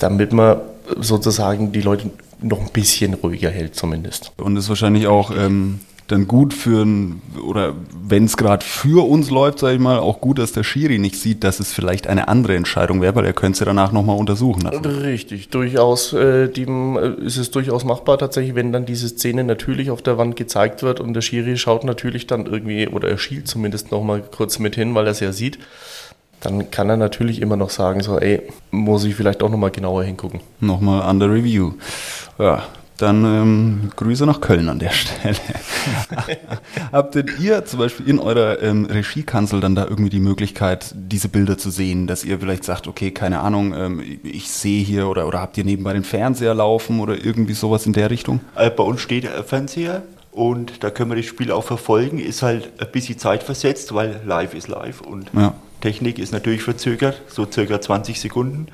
damit 0.00 0.32
man 0.32 0.58
sozusagen 0.98 1.70
die 1.70 1.80
Leute 1.80 2.10
noch 2.42 2.60
ein 2.60 2.70
bisschen 2.72 3.14
ruhiger 3.14 3.50
hält 3.50 3.76
zumindest. 3.76 4.32
Und 4.36 4.56
ist 4.56 4.68
wahrscheinlich 4.68 5.06
auch 5.06 5.30
ähm, 5.30 5.80
dann 6.08 6.28
gut 6.28 6.54
für 6.54 6.84
ein, 6.84 7.20
oder 7.44 7.74
wenn 8.00 8.24
es 8.24 8.36
gerade 8.36 8.64
für 8.64 9.08
uns 9.08 9.30
läuft, 9.30 9.58
sage 9.58 9.74
ich 9.74 9.80
mal, 9.80 9.98
auch 9.98 10.20
gut, 10.20 10.38
dass 10.38 10.52
der 10.52 10.62
Schiri 10.62 10.98
nicht 10.98 11.16
sieht, 11.16 11.42
dass 11.42 11.58
es 11.58 11.72
vielleicht 11.72 12.06
eine 12.06 12.28
andere 12.28 12.54
Entscheidung 12.54 13.00
wäre, 13.02 13.14
weil 13.16 13.24
er 13.24 13.32
könnte 13.32 13.58
sie 13.58 13.64
danach 13.64 13.90
nochmal 13.90 14.16
untersuchen 14.16 14.62
lassen. 14.62 14.84
Richtig, 14.84 15.48
durchaus, 15.48 16.12
äh, 16.12 16.48
dem 16.48 16.96
äh, 16.96 17.24
ist 17.24 17.36
es 17.36 17.50
durchaus 17.50 17.84
machbar 17.84 18.18
tatsächlich, 18.18 18.54
wenn 18.54 18.72
dann 18.72 18.86
diese 18.86 19.08
Szene 19.08 19.42
natürlich 19.42 19.90
auf 19.90 20.00
der 20.00 20.16
Wand 20.16 20.36
gezeigt 20.36 20.82
wird 20.82 21.00
und 21.00 21.14
der 21.14 21.22
Schiri 21.22 21.56
schaut 21.56 21.84
natürlich 21.84 22.26
dann 22.26 22.46
irgendwie, 22.46 22.86
oder 22.86 23.08
er 23.08 23.18
schielt 23.18 23.48
zumindest 23.48 23.90
nochmal 23.90 24.22
kurz 24.22 24.58
mit 24.60 24.76
hin, 24.76 24.94
weil 24.94 25.06
er 25.06 25.12
es 25.12 25.20
ja 25.20 25.32
sieht, 25.32 25.58
dann 26.40 26.70
kann 26.70 26.88
er 26.88 26.96
natürlich 26.96 27.40
immer 27.40 27.56
noch 27.56 27.70
sagen, 27.70 28.02
so, 28.02 28.18
ey, 28.18 28.42
muss 28.70 29.04
ich 29.04 29.16
vielleicht 29.16 29.42
auch 29.42 29.50
nochmal 29.50 29.70
genauer 29.70 30.04
hingucken. 30.04 30.40
Nochmal 30.60 31.08
under 31.10 31.28
review. 31.32 31.72
Ja, 32.38 32.62
dann 32.96 33.24
ähm, 33.24 33.92
Grüße 33.96 34.24
nach 34.26 34.40
Köln 34.40 34.68
an 34.68 34.78
der 34.78 34.90
Stelle. 34.90 35.36
Habt 36.92 37.14
denn 37.14 37.30
ihr 37.38 37.64
zum 37.64 37.78
Beispiel 37.78 38.08
in 38.08 38.18
eurer 38.18 38.62
ähm, 38.62 38.86
Regiekanzel 38.86 39.60
dann 39.60 39.74
da 39.74 39.84
irgendwie 39.84 40.10
die 40.10 40.20
Möglichkeit, 40.20 40.94
diese 40.94 41.28
Bilder 41.28 41.58
zu 41.58 41.70
sehen, 41.70 42.06
dass 42.06 42.24
ihr 42.24 42.38
vielleicht 42.40 42.64
sagt, 42.64 42.86
okay, 42.86 43.10
keine 43.10 43.40
Ahnung, 43.40 43.74
ähm, 43.74 44.02
ich 44.22 44.50
sehe 44.50 44.82
hier 44.82 45.08
oder, 45.08 45.26
oder 45.26 45.40
habt 45.40 45.58
ihr 45.58 45.64
nebenbei 45.64 45.92
den 45.92 46.04
Fernseher 46.04 46.54
laufen 46.54 47.00
oder 47.00 47.22
irgendwie 47.22 47.54
sowas 47.54 47.86
in 47.86 47.92
der 47.92 48.10
Richtung? 48.10 48.40
Äh, 48.54 48.70
bei 48.70 48.82
uns 48.82 49.00
steht 49.00 49.24
der 49.24 49.44
Fernseher 49.44 50.02
und 50.32 50.82
da 50.82 50.90
können 50.90 51.10
wir 51.10 51.16
das 51.16 51.26
Spiel 51.26 51.50
auch 51.50 51.64
verfolgen. 51.64 52.18
Ist 52.18 52.42
halt 52.42 52.70
ein 52.80 52.88
bisschen 52.92 53.18
zeitversetzt, 53.18 53.94
weil 53.94 54.20
live 54.24 54.54
ist 54.54 54.68
live 54.68 55.00
und 55.00 55.30
Ja. 55.34 55.54
Technik 55.80 56.18
ist 56.18 56.32
natürlich 56.32 56.62
verzögert, 56.62 57.20
so 57.28 57.46
circa 57.50 57.80
20 57.80 58.18
Sekunden. 58.18 58.68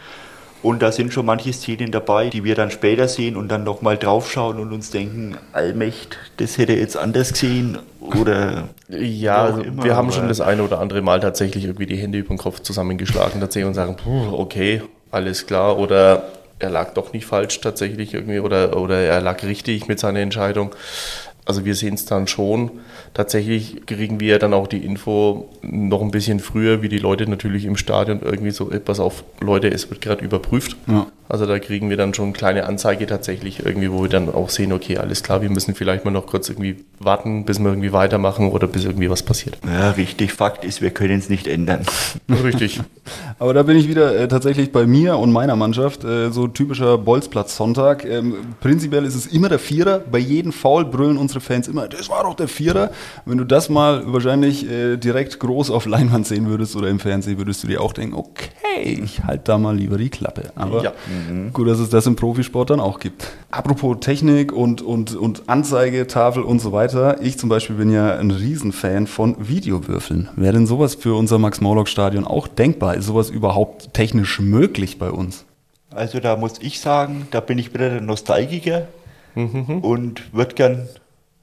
Und 0.62 0.80
da 0.80 0.92
sind 0.92 1.12
schon 1.12 1.26
manche 1.26 1.52
Szenen 1.52 1.90
dabei, 1.90 2.28
die 2.28 2.44
wir 2.44 2.54
dann 2.54 2.70
später 2.70 3.08
sehen 3.08 3.36
und 3.36 3.48
dann 3.48 3.64
nochmal 3.64 3.98
draufschauen 3.98 4.60
und 4.60 4.72
uns 4.72 4.90
denken, 4.90 5.36
Allmächt, 5.52 6.18
das 6.36 6.56
hätte 6.56 6.74
jetzt 6.74 6.96
anders 6.96 7.32
gesehen 7.32 7.78
oder 8.00 8.68
Ja, 8.88 9.44
also 9.44 9.62
immer, 9.62 9.84
wir 9.84 9.96
haben 9.96 10.12
schon 10.12 10.28
das 10.28 10.40
eine 10.40 10.62
oder 10.62 10.78
andere 10.78 11.02
Mal 11.02 11.20
tatsächlich 11.20 11.64
irgendwie 11.64 11.86
die 11.86 11.96
Hände 11.96 12.18
über 12.18 12.28
den 12.28 12.38
Kopf 12.38 12.60
zusammengeschlagen 12.60 13.40
tatsächlich 13.40 13.66
und 13.66 13.74
sagen, 13.74 13.96
okay, 14.32 14.82
alles 15.10 15.46
klar. 15.46 15.78
Oder 15.78 16.24
er 16.58 16.70
lag 16.70 16.94
doch 16.94 17.12
nicht 17.12 17.26
falsch 17.26 17.60
tatsächlich 17.60 18.14
irgendwie 18.14 18.38
oder, 18.38 18.76
oder 18.76 19.00
er 19.00 19.20
lag 19.20 19.42
richtig 19.42 19.88
mit 19.88 19.98
seiner 19.98 20.20
Entscheidung. 20.20 20.74
Also 21.44 21.64
wir 21.64 21.74
sehen 21.74 21.94
es 21.94 22.04
dann 22.04 22.28
schon. 22.28 22.70
Tatsächlich 23.14 23.84
kriegen 23.84 24.20
wir 24.20 24.38
dann 24.38 24.54
auch 24.54 24.66
die 24.66 24.84
Info 24.84 25.50
noch 25.62 26.00
ein 26.00 26.10
bisschen 26.10 26.40
früher, 26.40 26.80
wie 26.80 26.88
die 26.88 26.98
Leute 26.98 27.28
natürlich 27.28 27.66
im 27.66 27.76
Stadion 27.76 28.20
irgendwie 28.22 28.52
so, 28.52 28.70
ey, 28.70 28.80
pass 28.80 29.00
auf, 29.00 29.24
Leute, 29.40 29.68
es 29.68 29.90
wird 29.90 30.00
gerade 30.00 30.24
überprüft. 30.24 30.76
Ja. 30.86 31.06
Also 31.32 31.46
da 31.46 31.58
kriegen 31.58 31.88
wir 31.88 31.96
dann 31.96 32.12
schon 32.12 32.26
eine 32.26 32.32
kleine 32.34 32.66
Anzeige 32.66 33.06
tatsächlich 33.06 33.64
irgendwie, 33.64 33.90
wo 33.90 34.02
wir 34.02 34.10
dann 34.10 34.28
auch 34.28 34.50
sehen, 34.50 34.70
okay, 34.70 34.98
alles 34.98 35.22
klar, 35.22 35.40
wir 35.40 35.48
müssen 35.48 35.74
vielleicht 35.74 36.04
mal 36.04 36.10
noch 36.10 36.26
kurz 36.26 36.50
irgendwie 36.50 36.84
warten, 36.98 37.46
bis 37.46 37.58
wir 37.58 37.68
irgendwie 37.68 37.94
weitermachen 37.94 38.50
oder 38.50 38.66
bis 38.66 38.84
irgendwie 38.84 39.08
was 39.08 39.22
passiert. 39.22 39.56
ja, 39.66 39.92
richtig, 39.92 40.34
Fakt 40.34 40.62
ist, 40.62 40.82
wir 40.82 40.90
können 40.90 41.18
es 41.18 41.30
nicht 41.30 41.46
ändern. 41.46 41.86
Richtig. 42.44 42.80
Aber 43.38 43.54
da 43.54 43.62
bin 43.62 43.78
ich 43.78 43.88
wieder 43.88 44.14
äh, 44.14 44.28
tatsächlich 44.28 44.72
bei 44.72 44.86
mir 44.86 45.16
und 45.16 45.32
meiner 45.32 45.56
Mannschaft, 45.56 46.04
äh, 46.04 46.30
so 46.30 46.48
typischer 46.48 46.98
Bolzplatz-Sonntag. 46.98 48.04
Ähm, 48.04 48.34
prinzipiell 48.60 49.06
ist 49.06 49.14
es 49.14 49.26
immer 49.26 49.48
der 49.48 49.58
Vierer. 49.58 50.00
Bei 50.00 50.18
jedem 50.18 50.52
Foul 50.52 50.84
brüllen 50.84 51.16
unsere 51.16 51.40
Fans 51.40 51.66
immer, 51.66 51.88
das 51.88 52.10
war 52.10 52.24
doch 52.24 52.34
der 52.34 52.48
Vierer. 52.48 52.90
Wenn 53.24 53.38
du 53.38 53.44
das 53.44 53.68
mal 53.68 54.02
wahrscheinlich 54.12 54.68
äh, 54.70 54.96
direkt 54.96 55.38
groß 55.40 55.70
auf 55.70 55.86
Leinwand 55.86 56.26
sehen 56.26 56.46
würdest 56.48 56.76
oder 56.76 56.88
im 56.88 56.98
Fernsehen, 57.00 57.38
würdest 57.38 57.62
du 57.62 57.68
dir 57.68 57.80
auch 57.80 57.92
denken, 57.92 58.14
okay, 58.16 59.00
ich 59.02 59.24
halte 59.24 59.44
da 59.44 59.58
mal 59.58 59.76
lieber 59.76 59.96
die 59.98 60.10
Klappe. 60.10 60.50
Aber 60.56 60.82
Ja. 60.82 60.92
gut, 61.52 61.68
dass 61.68 61.78
es 61.78 61.90
das 61.90 62.06
im 62.06 62.16
Profisport 62.16 62.70
dann 62.70 62.80
auch 62.80 62.98
gibt. 62.98 63.28
Apropos 63.50 63.98
Technik 64.00 64.52
und, 64.52 64.82
und, 64.82 65.14
und 65.14 65.42
Anzeigetafel 65.48 66.42
und 66.42 66.58
so 66.60 66.72
weiter. 66.72 67.20
Ich 67.22 67.38
zum 67.38 67.48
Beispiel 67.48 67.76
bin 67.76 67.90
ja 67.90 68.16
ein 68.16 68.30
Riesenfan 68.30 69.06
von 69.06 69.36
Videowürfeln. 69.38 70.28
Wäre 70.36 70.54
denn 70.54 70.66
sowas 70.66 70.94
für 70.94 71.14
unser 71.14 71.38
Max-Morlock-Stadion 71.38 72.26
auch 72.26 72.48
denkbar? 72.48 72.94
Ist 72.94 73.06
sowas 73.06 73.30
überhaupt 73.30 73.92
technisch 73.94 74.40
möglich 74.40 74.98
bei 74.98 75.10
uns? 75.10 75.44
Also 75.94 76.20
da 76.20 76.36
muss 76.36 76.54
ich 76.60 76.80
sagen, 76.80 77.26
da 77.30 77.40
bin 77.40 77.58
ich 77.58 77.74
wieder 77.74 77.90
der 77.90 78.00
Nostalgiker 78.00 78.88
und 79.34 80.34
würde 80.34 80.54
gern 80.54 80.88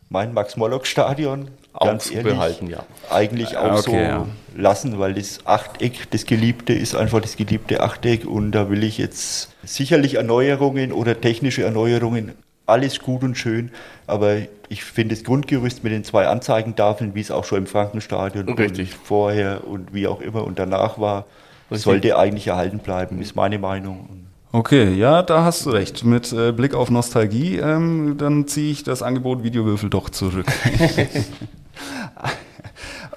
mein 0.10 0.34
Max-Morlock-Stadion 0.34 1.50
Auch 1.74 1.86
ganz 1.86 2.12
ehrlich 2.12 2.34
behalten, 2.34 2.67
ja. 2.67 2.84
eigentlich 3.10 3.58
auch 3.58 3.63
Ah, 3.72 3.78
okay, 3.78 3.82
so 3.82 3.95
ja. 3.95 4.26
lassen, 4.56 4.98
weil 5.00 5.13
das 5.13 5.45
Achteck, 5.45 6.10
das 6.12 6.26
Geliebte 6.26 6.74
ist 6.74 6.95
einfach 6.95 7.22
das 7.22 7.38
geliebte 7.38 7.82
Achteck 7.82 8.26
und 8.26 8.52
da 8.52 8.69
will 8.69 8.84
ich 8.84 8.98
jetzt 8.98 9.54
sicherlich 9.63 10.15
Erneuerungen 10.15 10.91
oder 10.91 11.19
technische 11.22 11.63
Erneuerungen, 11.63 12.34
alles 12.65 13.00
gut 13.00 13.24
und 13.24 13.36
schön, 13.36 13.72
aber 14.08 14.38
ich 14.67 14.84
finde 14.84 15.15
das 15.15 15.24
Grundgerüst 15.24 15.84
mit 15.84 15.91
den 15.93 16.04
zwei 16.04 16.28
Anzeigentafeln, 16.28 17.15
wie 17.15 17.22
es 17.22 17.32
auch 17.32 17.45
schon 17.45 17.60
im 17.60 17.67
Frankenstadion 17.67 18.48
Richtig. 18.50 18.93
und 18.93 19.00
vorher 19.06 19.67
und 19.67 19.93
wie 19.93 20.08
auch 20.08 20.22
immer 20.22 20.43
und 20.43 20.60
danach 20.60 21.00
war, 21.00 21.26
Richtig. 21.72 21.84
sollte 21.84 22.17
eigentlich 22.17 22.48
erhalten 22.48 22.80
bleiben, 22.80 23.22
ist 23.22 23.36
meine 23.36 23.60
Meinung. 23.60 24.26
Okay, 24.51 24.95
ja, 24.95 25.21
da 25.21 25.43
hast 25.43 25.67
du 25.67 25.69
recht. 25.69 26.03
Mit 26.03 26.33
äh, 26.33 26.51
Blick 26.51 26.73
auf 26.73 26.89
Nostalgie, 26.89 27.57
ähm, 27.57 28.15
dann 28.17 28.47
ziehe 28.47 28.71
ich 28.71 28.83
das 28.83 29.03
Angebot 29.03 29.43
Videowürfel 29.43 29.91
doch 29.91 30.09
zurück. 30.09 30.47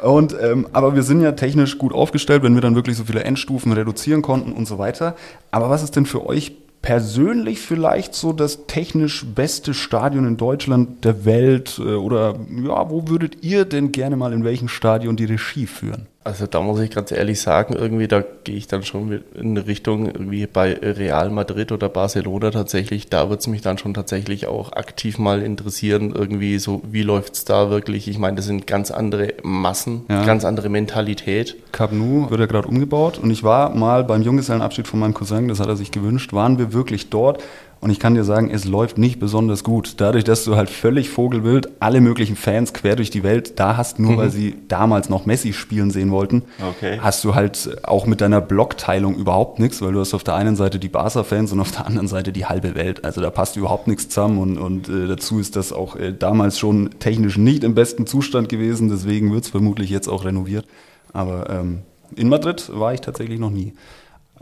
Und, 0.03 0.37
ähm, 0.39 0.67
aber 0.73 0.95
wir 0.95 1.03
sind 1.03 1.23
ja 1.23 1.33
technisch 1.33 1.79
gut 1.79 1.95
aufgestellt, 1.95 2.43
wenn 2.43 2.55
wir 2.55 2.61
dann 2.61 2.75
wirklich 2.75 2.99
so 2.99 3.05
viele 3.05 3.25
Endstufen 3.25 3.73
reduzieren 3.73 4.21
konnten 4.21 4.53
und 4.53 4.67
so 4.67 4.79
weiter. 4.79 5.17
Aber 5.53 5.71
was 5.71 5.83
ist 5.83 5.97
denn 5.97 6.05
für 6.07 6.27
euch 6.27 6.53
persönlich 6.83 7.61
vielleicht 7.61 8.15
so 8.15 8.33
das 8.33 8.67
technisch 8.67 9.25
beste 9.25 9.73
Stadion 9.73 10.27
in 10.27 10.37
Deutschland, 10.37 11.05
der 11.05 11.25
Welt? 11.25 11.79
äh, 11.79 11.95
Oder 11.95 12.35
ja, 12.63 12.91
wo 12.91 13.09
würdet 13.09 13.43
ihr 13.43 13.65
denn 13.65 13.93
gerne 13.93 14.17
mal 14.17 14.35
in 14.35 14.45
welchem 14.45 14.69
Stadion 14.69 15.17
die 15.17 15.25
Regie 15.25 15.67
führen? 15.67 16.09
Also 16.25 16.47
da 16.47 16.61
muss 16.61 16.79
ich 16.79 16.91
ganz 16.91 17.11
ehrlich 17.11 17.41
sagen, 17.41 17.75
irgendwie 17.75 18.07
da 18.07 18.23
gehe 18.45 18.55
ich 18.57 18.69
dann 18.69 18.85
schon 18.85 19.23
in 19.35 19.57
Richtung 19.57 20.07
irgendwie 20.07 20.47
bei 20.47 20.75
Real 20.81 21.31
Madrid 21.31 21.73
oder 21.73 21.89
Barcelona 21.89 22.53
tatsächlich. 22.53 23.09
Da 23.09 23.29
wird 23.29 23.41
es 23.41 23.49
mich 23.49 23.61
dann 23.61 23.77
schon 23.77 23.93
tatsächlich 23.93 24.47
auch 24.47 24.73
aktiv 24.73 25.19
mal 25.19 25.43
interessieren, 25.43 26.13
irgendwie 26.15 26.61
so, 26.61 26.81
wie 26.89 27.03
läuft's 27.03 27.45
da 27.45 27.71
wirklich? 27.71 28.07
Ich 28.07 28.19
meine, 28.19 28.37
das 28.37 28.47
sind 28.47 28.69
ganz 28.69 28.93
andere 28.93 29.35
Massen, 29.43 30.03
Ja. 30.09 30.25
ganz 30.25 30.45
andere 30.45 30.69
Mentalität. 30.69 31.57
Cap 31.73 31.91
Nou 31.93 32.31
wird 32.31 32.39
ja 32.41 32.47
gerade 32.47 32.69
umgebaut 32.69 33.19
und 33.21 33.31
ich 33.31 33.43
war 33.43 33.75
mal 33.75 34.05
beim 34.05 34.23
Junggesellenabschied 34.23 34.87
von 34.87 35.01
meinem 35.01 35.15
Cousin, 35.15 35.49
das 35.49 35.59
hat 35.59 35.67
er 35.69 35.77
sich 35.77 35.91
gewünscht, 35.91 36.33
waren 36.33 36.57
wir 36.57 36.73
wirklich 36.73 37.11
dort 37.11 37.43
und 37.83 37.91
ich 37.91 37.99
kann 37.99 38.15
dir 38.15 38.23
sagen, 38.23 38.49
es 38.49 38.65
läuft 38.65 38.97
nicht 38.97 39.19
besonders 39.19 39.65
gut. 39.65 39.95
Dadurch, 39.97 40.23
dass 40.23 40.45
du 40.45 40.55
halt 40.55 40.71
völlig 40.71 41.11
vogelwild 41.11 41.69
alle 41.81 42.01
möglichen 42.01 42.37
Fans 42.37 42.73
quer 42.73 42.95
durch 42.95 43.11
die 43.11 43.25
Welt 43.25 43.59
da 43.59 43.77
hast, 43.77 43.99
nur 43.99 44.17
weil 44.17 44.31
sie 44.31 44.55
damals 44.69 45.09
noch 45.09 45.27
Messi 45.27 45.53
spielen 45.53 45.91
sehen 45.91 46.13
wollten, 46.13 46.45
Okay. 46.63 47.01
hast 47.03 47.25
du 47.25 47.35
halt 47.35 47.79
auch 47.83 48.07
mit 48.07 48.21
deiner 48.21 48.41
Blockteilung 48.41 49.17
überhaupt 49.17 49.59
nichts, 49.59 49.83
weil 49.83 49.93
du 49.93 49.99
hast 49.99 50.15
auf 50.15 50.23
der 50.23 50.37
einen 50.37 50.55
Seite 50.55 50.79
die 50.79 50.89
Barca-Fans 50.89 51.51
und 51.53 51.59
auf 51.59 51.73
der 51.73 51.85
anderen 51.87 52.07
Seite 52.07 52.31
die 52.33 52.47
halbe 52.47 52.77
Welt. 52.77 53.05
Also 53.05 53.21
da 53.21 53.31
passt 53.31 53.57
überhaupt 53.57 53.89
nichts 53.89 54.09
zusammen 54.09 54.39
und, 54.39 54.59
und 54.59 54.89
äh, 54.89 55.09
dazu 55.09 55.41
ist 55.41 55.57
das 55.57 55.73
auch 55.73 55.97
äh, 55.97 56.13
damals 56.17 56.61
schon 56.61 56.91
technisch 57.01 57.37
nicht 57.37 57.65
im 57.65 57.75
besten 57.75 58.07
Zustand 58.07 58.49
gewesen, 58.49 58.91
deswegen 58.91 59.33
wird 59.33 59.43
es 59.43 59.51
vermutlich 59.51 59.91
jetzt 59.91 60.07
auch 60.07 60.25
renoviert. 60.25 60.67
Aber 61.13 61.51
ähm, 61.51 61.81
in 62.15 62.29
Madrid 62.29 62.71
war 62.73 62.95
ich 62.95 63.01
tatsächlich 63.01 63.41
noch 63.41 63.51
nie. 63.51 63.73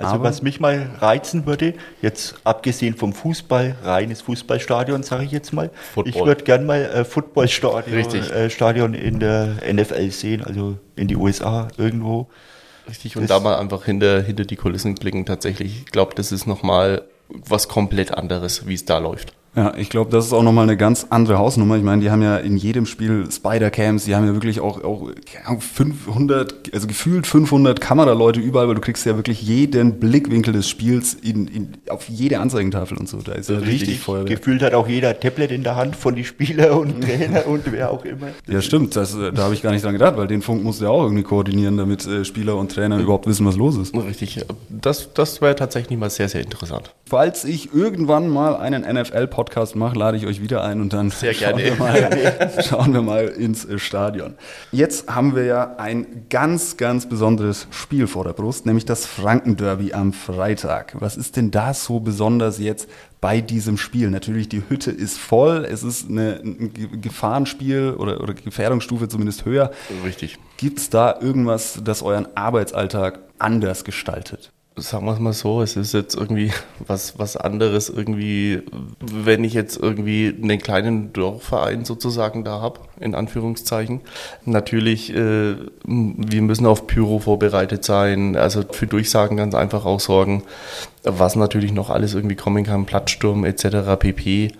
Also 0.00 0.14
Aber- 0.14 0.24
was 0.24 0.40
mich 0.40 0.60
mal 0.60 0.88
reizen 0.98 1.44
würde, 1.44 1.74
jetzt 2.00 2.34
abgesehen 2.44 2.96
vom 2.96 3.12
Fußball, 3.12 3.76
reines 3.84 4.22
Fußballstadion, 4.22 5.02
sage 5.02 5.24
ich 5.24 5.30
jetzt 5.30 5.52
mal. 5.52 5.70
Football. 5.92 6.08
Ich 6.08 6.24
würde 6.26 6.44
gern 6.44 6.64
mal 6.64 6.80
äh, 6.86 7.04
Footballstadion 7.04 8.14
äh, 8.14 8.48
Stadion 8.48 8.94
in 8.94 9.20
der 9.20 9.56
NFL 9.70 10.10
sehen, 10.10 10.42
also 10.42 10.78
in 10.96 11.06
die 11.06 11.16
USA 11.16 11.68
irgendwo. 11.76 12.28
Richtig, 12.88 13.16
und 13.16 13.22
Das- 13.22 13.28
da 13.28 13.40
mal 13.40 13.56
einfach 13.58 13.84
hinter, 13.84 14.22
hinter 14.22 14.44
die 14.44 14.56
Kulissen 14.56 14.94
blicken 14.94 15.26
tatsächlich. 15.26 15.80
Ich 15.84 15.92
glaube, 15.92 16.14
das 16.14 16.32
ist 16.32 16.46
nochmal 16.46 17.02
was 17.28 17.68
komplett 17.68 18.12
anderes, 18.14 18.66
wie 18.66 18.74
es 18.74 18.86
da 18.86 18.98
läuft. 18.98 19.34
Ja, 19.56 19.74
ich 19.76 19.90
glaube, 19.90 20.12
das 20.12 20.26
ist 20.26 20.32
auch 20.32 20.44
nochmal 20.44 20.62
eine 20.62 20.76
ganz 20.76 21.08
andere 21.10 21.38
Hausnummer. 21.38 21.76
Ich 21.76 21.82
meine, 21.82 22.00
die 22.00 22.10
haben 22.10 22.22
ja 22.22 22.36
in 22.36 22.56
jedem 22.56 22.86
Spiel 22.86 23.28
Spider-Cams, 23.28 24.04
die 24.04 24.14
haben 24.14 24.24
ja 24.24 24.32
wirklich 24.32 24.60
auch, 24.60 24.84
auch 24.84 25.10
keine 25.26 25.46
Ahnung, 25.48 25.60
500, 25.60 26.72
also 26.72 26.86
gefühlt 26.86 27.26
500 27.26 27.80
Kameraleute 27.80 28.38
überall, 28.38 28.68
weil 28.68 28.76
du 28.76 28.80
kriegst 28.80 29.04
ja 29.06 29.16
wirklich 29.16 29.42
jeden 29.42 29.98
Blickwinkel 29.98 30.52
des 30.52 30.68
Spiels 30.68 31.14
in, 31.14 31.48
in, 31.48 31.72
auf 31.88 32.08
jede 32.08 32.38
Anzeigentafel 32.38 32.96
und 32.96 33.08
so. 33.08 33.18
Da 33.18 33.32
ist 33.32 33.50
ja 33.50 33.58
richtig, 33.58 33.98
Feuerwerk. 33.98 34.28
Gefühlt 34.28 34.62
hat 34.62 34.72
auch 34.72 34.86
jeder 34.86 35.18
Tablet 35.18 35.50
in 35.50 35.64
der 35.64 35.74
Hand 35.74 35.96
von 35.96 36.14
die 36.14 36.24
Spieler 36.24 36.78
und 36.78 37.00
Trainer 37.04 37.48
und 37.48 37.72
wer 37.72 37.90
auch 37.90 38.04
immer. 38.04 38.28
Ja, 38.46 38.62
stimmt, 38.62 38.94
das, 38.94 39.16
äh, 39.16 39.32
da 39.32 39.42
habe 39.42 39.54
ich 39.54 39.62
gar 39.62 39.72
nicht 39.72 39.84
dran 39.84 39.94
gedacht, 39.94 40.16
weil 40.16 40.28
den 40.28 40.42
Funk 40.42 40.62
musst 40.62 40.80
du 40.80 40.84
ja 40.84 40.90
auch 40.90 41.02
irgendwie 41.02 41.24
koordinieren, 41.24 41.76
damit 41.76 42.06
äh, 42.06 42.24
Spieler 42.24 42.54
und 42.56 42.70
Trainer 42.70 42.98
überhaupt 42.98 43.26
wissen, 43.26 43.44
was 43.46 43.56
los 43.56 43.76
ist. 43.76 43.96
Richtig, 43.96 44.44
das, 44.68 45.12
das 45.12 45.42
wäre 45.42 45.56
tatsächlich 45.56 45.98
mal 45.98 46.08
sehr, 46.08 46.28
sehr 46.28 46.42
interessant. 46.42 46.94
Falls 47.04 47.44
ich 47.44 47.74
irgendwann 47.74 48.28
mal 48.28 48.54
einen 48.54 48.82
NFL-Podcast 48.82 49.39
Podcast 49.40 49.74
mache, 49.74 49.98
lade 49.98 50.18
ich 50.18 50.26
euch 50.26 50.42
wieder 50.42 50.62
ein 50.62 50.82
und 50.82 50.92
dann 50.92 51.10
Sehr 51.10 51.32
schauen, 51.32 51.56
gerne. 51.56 51.64
Wir 51.64 51.76
mal, 51.76 52.50
schauen 52.68 52.92
wir 52.92 53.00
mal 53.00 53.24
ins 53.28 53.64
äh, 53.64 53.78
Stadion. 53.78 54.34
Jetzt 54.70 55.08
haben 55.08 55.34
wir 55.34 55.44
ja 55.44 55.76
ein 55.78 56.26
ganz, 56.28 56.76
ganz 56.76 57.08
besonderes 57.08 57.66
Spiel 57.70 58.06
vor 58.06 58.24
der 58.24 58.34
Brust, 58.34 58.66
nämlich 58.66 58.84
das 58.84 59.06
Frankenderby 59.06 59.94
am 59.94 60.12
Freitag. 60.12 60.94
Was 61.00 61.16
ist 61.16 61.36
denn 61.36 61.50
da 61.50 61.72
so 61.72 62.00
besonders 62.00 62.58
jetzt 62.58 62.86
bei 63.22 63.40
diesem 63.40 63.78
Spiel? 63.78 64.10
Natürlich, 64.10 64.50
die 64.50 64.62
Hütte 64.68 64.90
ist 64.90 65.16
voll, 65.16 65.64
es 65.64 65.82
ist 65.82 66.10
eine, 66.10 66.40
ein 66.44 66.74
Ge- 66.74 66.88
Gefahrenspiel 67.00 67.94
oder, 67.96 68.20
oder 68.20 68.34
Gefährdungsstufe 68.34 69.08
zumindest 69.08 69.46
höher. 69.46 69.70
Richtig. 70.04 70.36
Gibt 70.58 70.80
es 70.80 70.90
da 70.90 71.18
irgendwas, 71.18 71.80
das 71.82 72.02
euren 72.02 72.28
Arbeitsalltag 72.36 73.20
anders 73.38 73.84
gestaltet? 73.84 74.52
Sagen 74.80 75.04
wir 75.04 75.12
es 75.12 75.18
mal 75.18 75.34
so, 75.34 75.60
es 75.60 75.76
ist 75.76 75.92
jetzt 75.92 76.14
irgendwie 76.14 76.52
was, 76.86 77.18
was 77.18 77.36
anderes 77.36 77.90
irgendwie, 77.90 78.62
wenn 79.00 79.44
ich 79.44 79.52
jetzt 79.52 79.76
irgendwie 79.76 80.34
einen 80.42 80.58
kleinen 80.58 81.12
Dorfverein 81.12 81.84
sozusagen 81.84 82.44
da 82.44 82.62
habe, 82.62 82.80
in 82.98 83.14
Anführungszeichen. 83.14 84.00
Natürlich, 84.46 85.14
äh, 85.14 85.56
wir 85.84 86.42
müssen 86.42 86.64
auf 86.64 86.86
Pyro 86.86 87.18
vorbereitet 87.18 87.84
sein, 87.84 88.36
also 88.36 88.64
für 88.70 88.86
Durchsagen 88.86 89.36
ganz 89.36 89.54
einfach 89.54 89.84
auch 89.84 90.00
sorgen, 90.00 90.44
was 91.04 91.36
natürlich 91.36 91.72
noch 91.72 91.90
alles 91.90 92.14
irgendwie 92.14 92.36
kommen 92.36 92.64
kann, 92.64 92.86
Plattsturm 92.86 93.44
etc. 93.44 93.98
pp. 93.98 94.52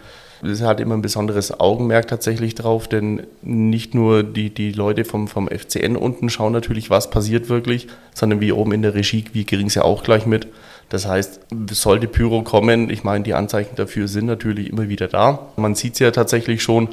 Es 0.43 0.63
hat 0.63 0.81
immer 0.81 0.95
ein 0.95 1.03
besonderes 1.03 1.61
Augenmerk 1.61 2.09
tatsächlich 2.09 2.55
drauf, 2.55 2.89
denn 2.89 3.27
nicht 3.43 3.95
nur 3.95 4.23
die, 4.23 4.51
die 4.51 4.73
Leute 4.73 5.05
vom, 5.05 5.29
vom 5.29 5.49
FCN 5.49 5.97
unten 5.97 6.31
schauen 6.31 6.53
natürlich, 6.53 6.89
was 6.89 7.11
passiert 7.11 7.49
wirklich, 7.49 7.89
sondern 8.15 8.41
wie 8.41 8.53
oben 8.53 8.73
in 8.73 8.83
der 8.83 8.95
Regie, 8.95 9.25
wir 9.33 9.45
kriegen 9.45 9.69
ja 9.69 9.83
auch 9.83 10.03
gleich 10.03 10.27
mit. 10.27 10.49
Das 10.89 11.07
heißt, 11.07 11.41
sollte 11.71 12.09
Pyro 12.09 12.43
kommen, 12.43 12.91
ich 12.91 13.05
meine, 13.05 13.23
die 13.23 13.35
Anzeichen 13.35 13.77
dafür 13.77 14.09
sind 14.09 14.27
natürlich 14.27 14.71
immer 14.71 14.89
wieder 14.89 15.07
da. 15.07 15.51
Man 15.57 15.77
sieht 15.77 15.93
es 15.95 15.99
ja 16.01 16.11
tatsächlich 16.11 16.63
schon, 16.63 16.89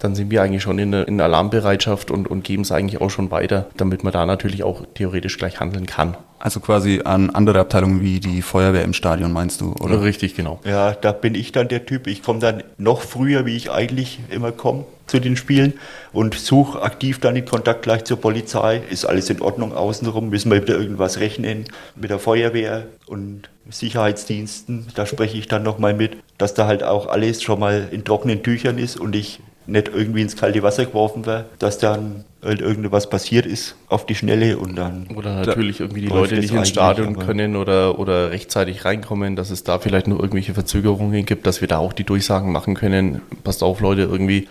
dann 0.00 0.14
sind 0.14 0.30
wir 0.30 0.42
eigentlich 0.42 0.62
schon 0.62 0.78
in, 0.78 0.92
in 0.92 1.20
Alarmbereitschaft 1.20 2.10
und, 2.10 2.28
und 2.28 2.42
geben 2.42 2.62
es 2.62 2.72
eigentlich 2.72 3.00
auch 3.00 3.10
schon 3.10 3.30
weiter, 3.30 3.66
damit 3.76 4.02
man 4.02 4.12
da 4.12 4.26
natürlich 4.26 4.64
auch 4.64 4.82
theoretisch 4.94 5.38
gleich 5.38 5.60
handeln 5.60 5.86
kann. 5.86 6.16
Also 6.38 6.58
quasi 6.60 7.02
an 7.04 7.28
andere 7.28 7.60
Abteilungen 7.60 8.00
wie 8.00 8.18
die 8.18 8.40
Feuerwehr 8.40 8.82
im 8.82 8.94
Stadion, 8.94 9.30
meinst 9.30 9.60
du, 9.60 9.74
oder? 9.74 10.02
Richtig, 10.02 10.34
genau. 10.34 10.58
Ja, 10.64 10.92
da 10.92 11.12
bin 11.12 11.34
ich 11.34 11.52
dann 11.52 11.68
der 11.68 11.84
Typ. 11.84 12.06
Ich 12.06 12.22
komme 12.22 12.38
dann 12.38 12.62
noch 12.78 13.02
früher, 13.02 13.44
wie 13.44 13.56
ich 13.56 13.70
eigentlich 13.70 14.20
immer 14.30 14.50
komme 14.50 14.86
zu 15.06 15.20
den 15.20 15.36
Spielen 15.36 15.74
und 16.12 16.34
suche 16.34 16.80
aktiv 16.80 17.20
dann 17.20 17.34
den 17.34 17.44
Kontakt 17.44 17.82
gleich 17.82 18.04
zur 18.04 18.18
Polizei. 18.18 18.80
Ist 18.88 19.04
alles 19.04 19.28
in 19.28 19.42
Ordnung 19.42 19.74
außenrum? 19.74 20.30
Müssen 20.30 20.50
wir 20.50 20.62
wieder 20.62 20.78
irgendwas 20.78 21.20
rechnen 21.20 21.66
mit 21.94 22.08
der 22.08 22.18
Feuerwehr 22.18 22.86
und 23.06 23.50
Sicherheitsdiensten? 23.68 24.86
Da 24.94 25.04
spreche 25.04 25.36
ich 25.36 25.46
dann 25.46 25.62
nochmal 25.62 25.92
mit, 25.92 26.16
dass 26.38 26.54
da 26.54 26.66
halt 26.66 26.84
auch 26.84 27.06
alles 27.06 27.42
schon 27.42 27.60
mal 27.60 27.88
in 27.90 28.02
trockenen 28.02 28.42
Tüchern 28.42 28.78
ist 28.78 28.98
und 28.98 29.14
ich 29.14 29.40
nicht 29.70 29.88
irgendwie 29.88 30.22
ins 30.22 30.36
kalte 30.36 30.62
Wasser 30.62 30.84
geworfen 30.84 31.26
werde, 31.26 31.46
dass 31.58 31.78
dann 31.78 32.24
halt 32.42 32.60
irgendwas 32.60 33.08
passiert 33.08 33.46
ist 33.46 33.76
auf 33.88 34.06
die 34.06 34.14
Schnelle 34.14 34.58
und 34.58 34.76
dann 34.76 35.08
Oder 35.14 35.44
natürlich 35.44 35.80
irgendwie 35.80 36.02
die 36.02 36.08
Leute 36.08 36.36
nicht 36.36 36.52
ins 36.52 36.68
Stadion 36.68 37.18
können 37.18 37.56
oder, 37.56 37.98
oder 37.98 38.30
rechtzeitig 38.30 38.84
reinkommen, 38.84 39.36
dass 39.36 39.50
es 39.50 39.62
da 39.62 39.78
vielleicht 39.78 40.08
noch 40.08 40.18
irgendwelche 40.18 40.54
Verzögerungen 40.54 41.26
gibt, 41.26 41.46
dass 41.46 41.60
wir 41.60 41.68
da 41.68 41.78
auch 41.78 41.92
die 41.92 42.04
Durchsagen 42.04 42.50
machen 42.52 42.74
können. 42.74 43.20
Passt 43.44 43.62
auf, 43.62 43.80
Leute, 43.80 44.02
irgendwie 44.02 44.48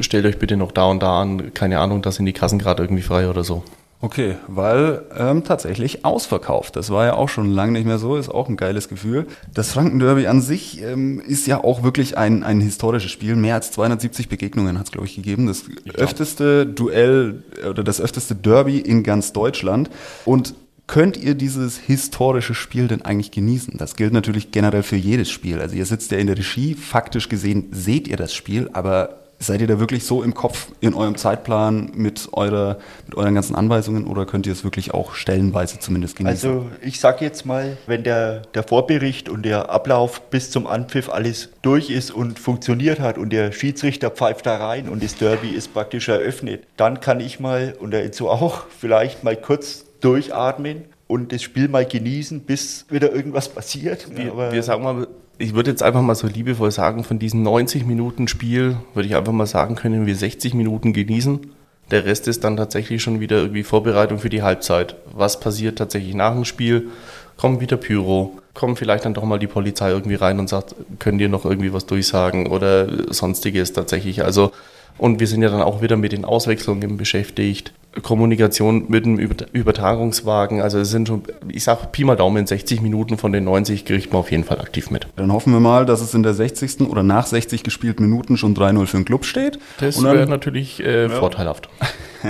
stellt 0.00 0.26
euch 0.26 0.38
bitte 0.38 0.56
noch 0.56 0.72
da 0.72 0.86
und 0.86 1.02
da 1.02 1.20
an. 1.20 1.52
Keine 1.54 1.78
Ahnung, 1.78 2.02
da 2.02 2.10
sind 2.10 2.26
die 2.26 2.32
Kassen 2.32 2.58
gerade 2.58 2.82
irgendwie 2.82 3.02
frei 3.02 3.28
oder 3.28 3.44
so. 3.44 3.62
Okay, 4.00 4.36
weil 4.46 5.02
ähm, 5.16 5.42
tatsächlich 5.42 6.04
ausverkauft. 6.04 6.76
Das 6.76 6.90
war 6.90 7.06
ja 7.06 7.14
auch 7.14 7.30
schon 7.30 7.50
lange 7.50 7.72
nicht 7.72 7.86
mehr 7.86 7.98
so, 7.98 8.16
ist 8.16 8.28
auch 8.28 8.48
ein 8.48 8.56
geiles 8.56 8.88
Gefühl. 8.88 9.26
Das 9.54 9.72
Franken-Derby 9.72 10.26
an 10.26 10.42
sich 10.42 10.82
ähm, 10.82 11.18
ist 11.20 11.46
ja 11.46 11.64
auch 11.64 11.82
wirklich 11.82 12.18
ein, 12.18 12.42
ein 12.42 12.60
historisches 12.60 13.10
Spiel. 13.10 13.36
Mehr 13.36 13.54
als 13.54 13.72
270 13.72 14.28
Begegnungen 14.28 14.78
hat 14.78 14.86
es, 14.86 14.92
glaube 14.92 15.06
ich, 15.06 15.16
gegeben. 15.16 15.46
Das 15.46 15.64
öfteste 15.94 16.66
Duell 16.66 17.42
äh, 17.62 17.68
oder 17.68 17.82
das 17.82 18.00
öfteste 18.00 18.34
Derby 18.34 18.78
in 18.80 19.02
ganz 19.02 19.32
Deutschland. 19.32 19.88
Und 20.26 20.54
könnt 20.86 21.16
ihr 21.16 21.34
dieses 21.34 21.78
historische 21.78 22.54
Spiel 22.54 22.88
denn 22.88 23.02
eigentlich 23.02 23.30
genießen? 23.30 23.78
Das 23.78 23.96
gilt 23.96 24.12
natürlich 24.12 24.52
generell 24.52 24.82
für 24.82 24.96
jedes 24.96 25.30
Spiel. 25.30 25.60
Also 25.60 25.74
ihr 25.74 25.86
sitzt 25.86 26.12
ja 26.12 26.18
in 26.18 26.26
der 26.26 26.36
Regie, 26.36 26.74
faktisch 26.74 27.30
gesehen 27.30 27.68
seht 27.72 28.08
ihr 28.08 28.18
das 28.18 28.34
Spiel, 28.34 28.68
aber 28.74 29.25
Seid 29.38 29.60
ihr 29.60 29.66
da 29.66 29.78
wirklich 29.78 30.04
so 30.04 30.22
im 30.22 30.32
Kopf 30.32 30.68
in 30.80 30.94
eurem 30.94 31.16
Zeitplan 31.16 31.90
mit, 31.94 32.28
eurer, 32.32 32.78
mit 33.06 33.16
euren 33.16 33.34
ganzen 33.34 33.54
Anweisungen 33.54 34.06
oder 34.06 34.24
könnt 34.24 34.46
ihr 34.46 34.52
es 34.52 34.64
wirklich 34.64 34.94
auch 34.94 35.14
stellenweise 35.14 35.78
zumindest 35.78 36.16
genießen? 36.16 36.50
Also 36.50 36.66
ich 36.80 37.00
sag 37.00 37.20
jetzt 37.20 37.44
mal, 37.44 37.76
wenn 37.86 38.02
der, 38.02 38.40
der 38.54 38.62
Vorbericht 38.62 39.28
und 39.28 39.44
der 39.44 39.70
Ablauf 39.70 40.22
bis 40.30 40.50
zum 40.50 40.66
Anpfiff 40.66 41.10
alles 41.10 41.50
durch 41.60 41.90
ist 41.90 42.10
und 42.10 42.38
funktioniert 42.38 42.98
hat 42.98 43.18
und 43.18 43.30
der 43.30 43.52
Schiedsrichter 43.52 44.10
pfeift 44.10 44.46
da 44.46 44.56
rein 44.56 44.88
und 44.88 45.02
das 45.02 45.16
Derby 45.16 45.50
ist 45.50 45.74
praktisch 45.74 46.08
eröffnet, 46.08 46.64
dann 46.78 47.00
kann 47.00 47.20
ich 47.20 47.38
mal, 47.38 47.74
und 47.78 47.90
der 47.90 48.04
Enzo 48.04 48.30
auch, 48.30 48.64
vielleicht 48.78 49.22
mal 49.22 49.36
kurz 49.36 49.84
durchatmen 50.00 50.84
und 51.08 51.32
das 51.32 51.42
Spiel 51.42 51.68
mal 51.68 51.84
genießen, 51.84 52.40
bis 52.40 52.86
wieder 52.90 53.12
irgendwas 53.12 53.48
passiert. 53.48 54.06
Wir, 54.16 54.52
wir 54.52 54.62
sagen 54.62 54.82
mal, 54.82 55.06
ich 55.38 55.54
würde 55.54 55.70
jetzt 55.70 55.82
einfach 55.82 56.02
mal 56.02 56.14
so 56.14 56.26
liebevoll 56.26 56.70
sagen, 56.70 57.04
von 57.04 57.18
diesen 57.18 57.42
90 57.42 57.86
Minuten 57.86 58.28
Spiel 58.28 58.76
würde 58.94 59.08
ich 59.08 59.16
einfach 59.16 59.32
mal 59.32 59.46
sagen, 59.46 59.74
können 59.74 60.06
wir 60.06 60.16
60 60.16 60.54
Minuten 60.54 60.92
genießen. 60.92 61.52
Der 61.90 62.04
Rest 62.04 62.26
ist 62.26 62.42
dann 62.42 62.56
tatsächlich 62.56 63.02
schon 63.02 63.20
wieder 63.20 63.36
irgendwie 63.36 63.62
Vorbereitung 63.62 64.18
für 64.18 64.30
die 64.30 64.42
Halbzeit. 64.42 64.96
Was 65.12 65.38
passiert 65.38 65.78
tatsächlich 65.78 66.14
nach 66.14 66.32
dem 66.32 66.44
Spiel? 66.44 66.88
Kommt 67.36 67.60
wieder 67.60 67.76
Pyro, 67.76 68.38
kommt 68.54 68.78
vielleicht 68.78 69.04
dann 69.04 69.14
doch 69.14 69.24
mal 69.24 69.38
die 69.38 69.46
Polizei 69.46 69.90
irgendwie 69.90 70.14
rein 70.14 70.38
und 70.38 70.48
sagt, 70.48 70.74
könnt 70.98 71.20
ihr 71.20 71.28
noch 71.28 71.44
irgendwie 71.44 71.72
was 71.72 71.86
durchsagen 71.86 72.46
oder 72.46 73.12
sonstiges 73.12 73.72
tatsächlich. 73.72 74.24
Also, 74.24 74.52
und 74.98 75.20
wir 75.20 75.26
sind 75.26 75.42
ja 75.42 75.50
dann 75.50 75.60
auch 75.60 75.82
wieder 75.82 75.96
mit 75.96 76.12
den 76.12 76.24
Auswechslungen 76.24 76.96
beschäftigt. 76.96 77.72
Kommunikation 78.02 78.84
mit 78.88 79.04
dem 79.06 79.18
Über- 79.18 79.46
Übertragungswagen. 79.52 80.60
Also 80.60 80.78
es 80.78 80.90
sind 80.90 81.08
schon, 81.08 81.22
ich 81.48 81.64
sag 81.64 81.92
Pi 81.92 82.04
mal 82.04 82.16
Daumen, 82.16 82.46
60 82.46 82.80
Minuten 82.82 83.16
von 83.18 83.32
den 83.32 83.44
90 83.44 83.84
kriegt 83.84 84.12
man 84.12 84.20
auf 84.20 84.30
jeden 84.30 84.44
Fall 84.44 84.60
aktiv 84.60 84.90
mit. 84.90 85.06
Dann 85.16 85.32
hoffen 85.32 85.52
wir 85.52 85.60
mal, 85.60 85.86
dass 85.86 86.00
es 86.00 86.14
in 86.14 86.22
der 86.22 86.34
60. 86.34 86.82
oder 86.88 87.02
nach 87.02 87.26
60 87.26 87.62
gespielten 87.62 88.02
Minuten 88.04 88.36
schon 88.36 88.54
3-0 88.54 88.86
für 88.86 88.96
den 88.98 89.04
Club 89.04 89.24
steht. 89.24 89.58
Das 89.80 90.02
wäre 90.02 90.26
natürlich 90.26 90.80
äh, 90.84 91.08
vorteilhaft. 91.08 91.68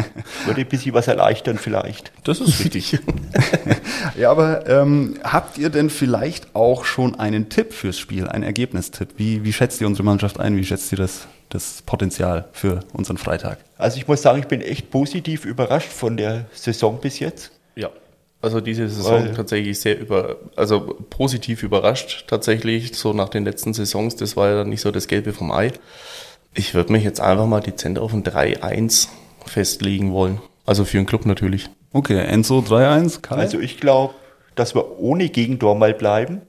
würde 0.46 0.60
ein 0.60 0.66
bisschen 0.68 0.94
was 0.94 1.08
erleichtern 1.08 1.58
vielleicht. 1.58 2.12
Das 2.24 2.40
ist 2.40 2.58
richtig. 2.64 2.98
ja, 4.18 4.30
aber 4.30 4.68
ähm, 4.68 5.18
habt 5.22 5.58
ihr 5.58 5.70
denn 5.70 5.90
vielleicht 5.90 6.54
auch 6.54 6.84
schon 6.84 7.14
einen 7.18 7.48
Tipp 7.48 7.72
fürs 7.72 7.98
Spiel, 7.98 8.28
einen 8.28 8.44
Ergebnistipp? 8.44 9.10
Wie, 9.16 9.44
wie 9.44 9.52
schätzt 9.52 9.80
ihr 9.80 9.86
unsere 9.86 10.04
Mannschaft 10.04 10.40
ein? 10.40 10.56
Wie 10.56 10.64
schätzt 10.64 10.92
ihr 10.92 10.98
das, 10.98 11.26
das 11.48 11.82
Potenzial 11.84 12.46
für 12.52 12.80
unseren 12.92 13.16
Freitag? 13.18 13.58
Also 13.78 13.98
ich 13.98 14.08
muss 14.08 14.22
sagen, 14.22 14.38
ich 14.40 14.46
bin 14.46 14.60
echt 14.60 14.90
positiv 14.90 15.44
überrascht 15.44 15.90
von 15.90 16.16
der 16.16 16.46
Saison 16.52 17.00
bis 17.00 17.18
jetzt. 17.18 17.50
ja. 17.74 17.90
Also 18.42 18.60
diese 18.60 18.88
Saison 18.88 19.24
Weil- 19.24 19.34
tatsächlich 19.34 19.80
sehr 19.80 19.98
über, 19.98 20.36
also 20.54 20.94
positiv 21.10 21.62
überrascht 21.64 22.26
tatsächlich, 22.28 22.94
so 22.94 23.12
nach 23.12 23.30
den 23.30 23.44
letzten 23.44 23.72
Saisons, 23.72 24.14
das 24.14 24.36
war 24.36 24.50
ja 24.50 24.56
dann 24.56 24.68
nicht 24.68 24.82
so 24.82 24.92
das 24.92 25.08
Gelbe 25.08 25.32
vom 25.32 25.50
Ei. 25.50 25.72
Ich 26.54 26.74
würde 26.74 26.92
mich 26.92 27.02
jetzt 27.02 27.18
einfach 27.20 27.46
mal 27.46 27.60
dezent 27.60 27.98
auf 27.98 28.12
ein 28.12 28.22
3-1 28.22 29.08
festlegen 29.48 30.12
wollen. 30.12 30.40
Also 30.64 30.84
für 30.84 30.96
den 30.96 31.06
Club 31.06 31.26
natürlich. 31.26 31.68
Okay, 31.92 32.18
Enzo 32.18 32.58
3-1, 32.58 33.22
Kai? 33.22 33.36
Also 33.36 33.60
ich 33.60 33.78
glaube, 33.78 34.14
dass 34.54 34.74
wir 34.74 34.98
ohne 34.98 35.28
Gegentor 35.28 35.74
mal 35.76 35.94
bleiben. 35.94 36.42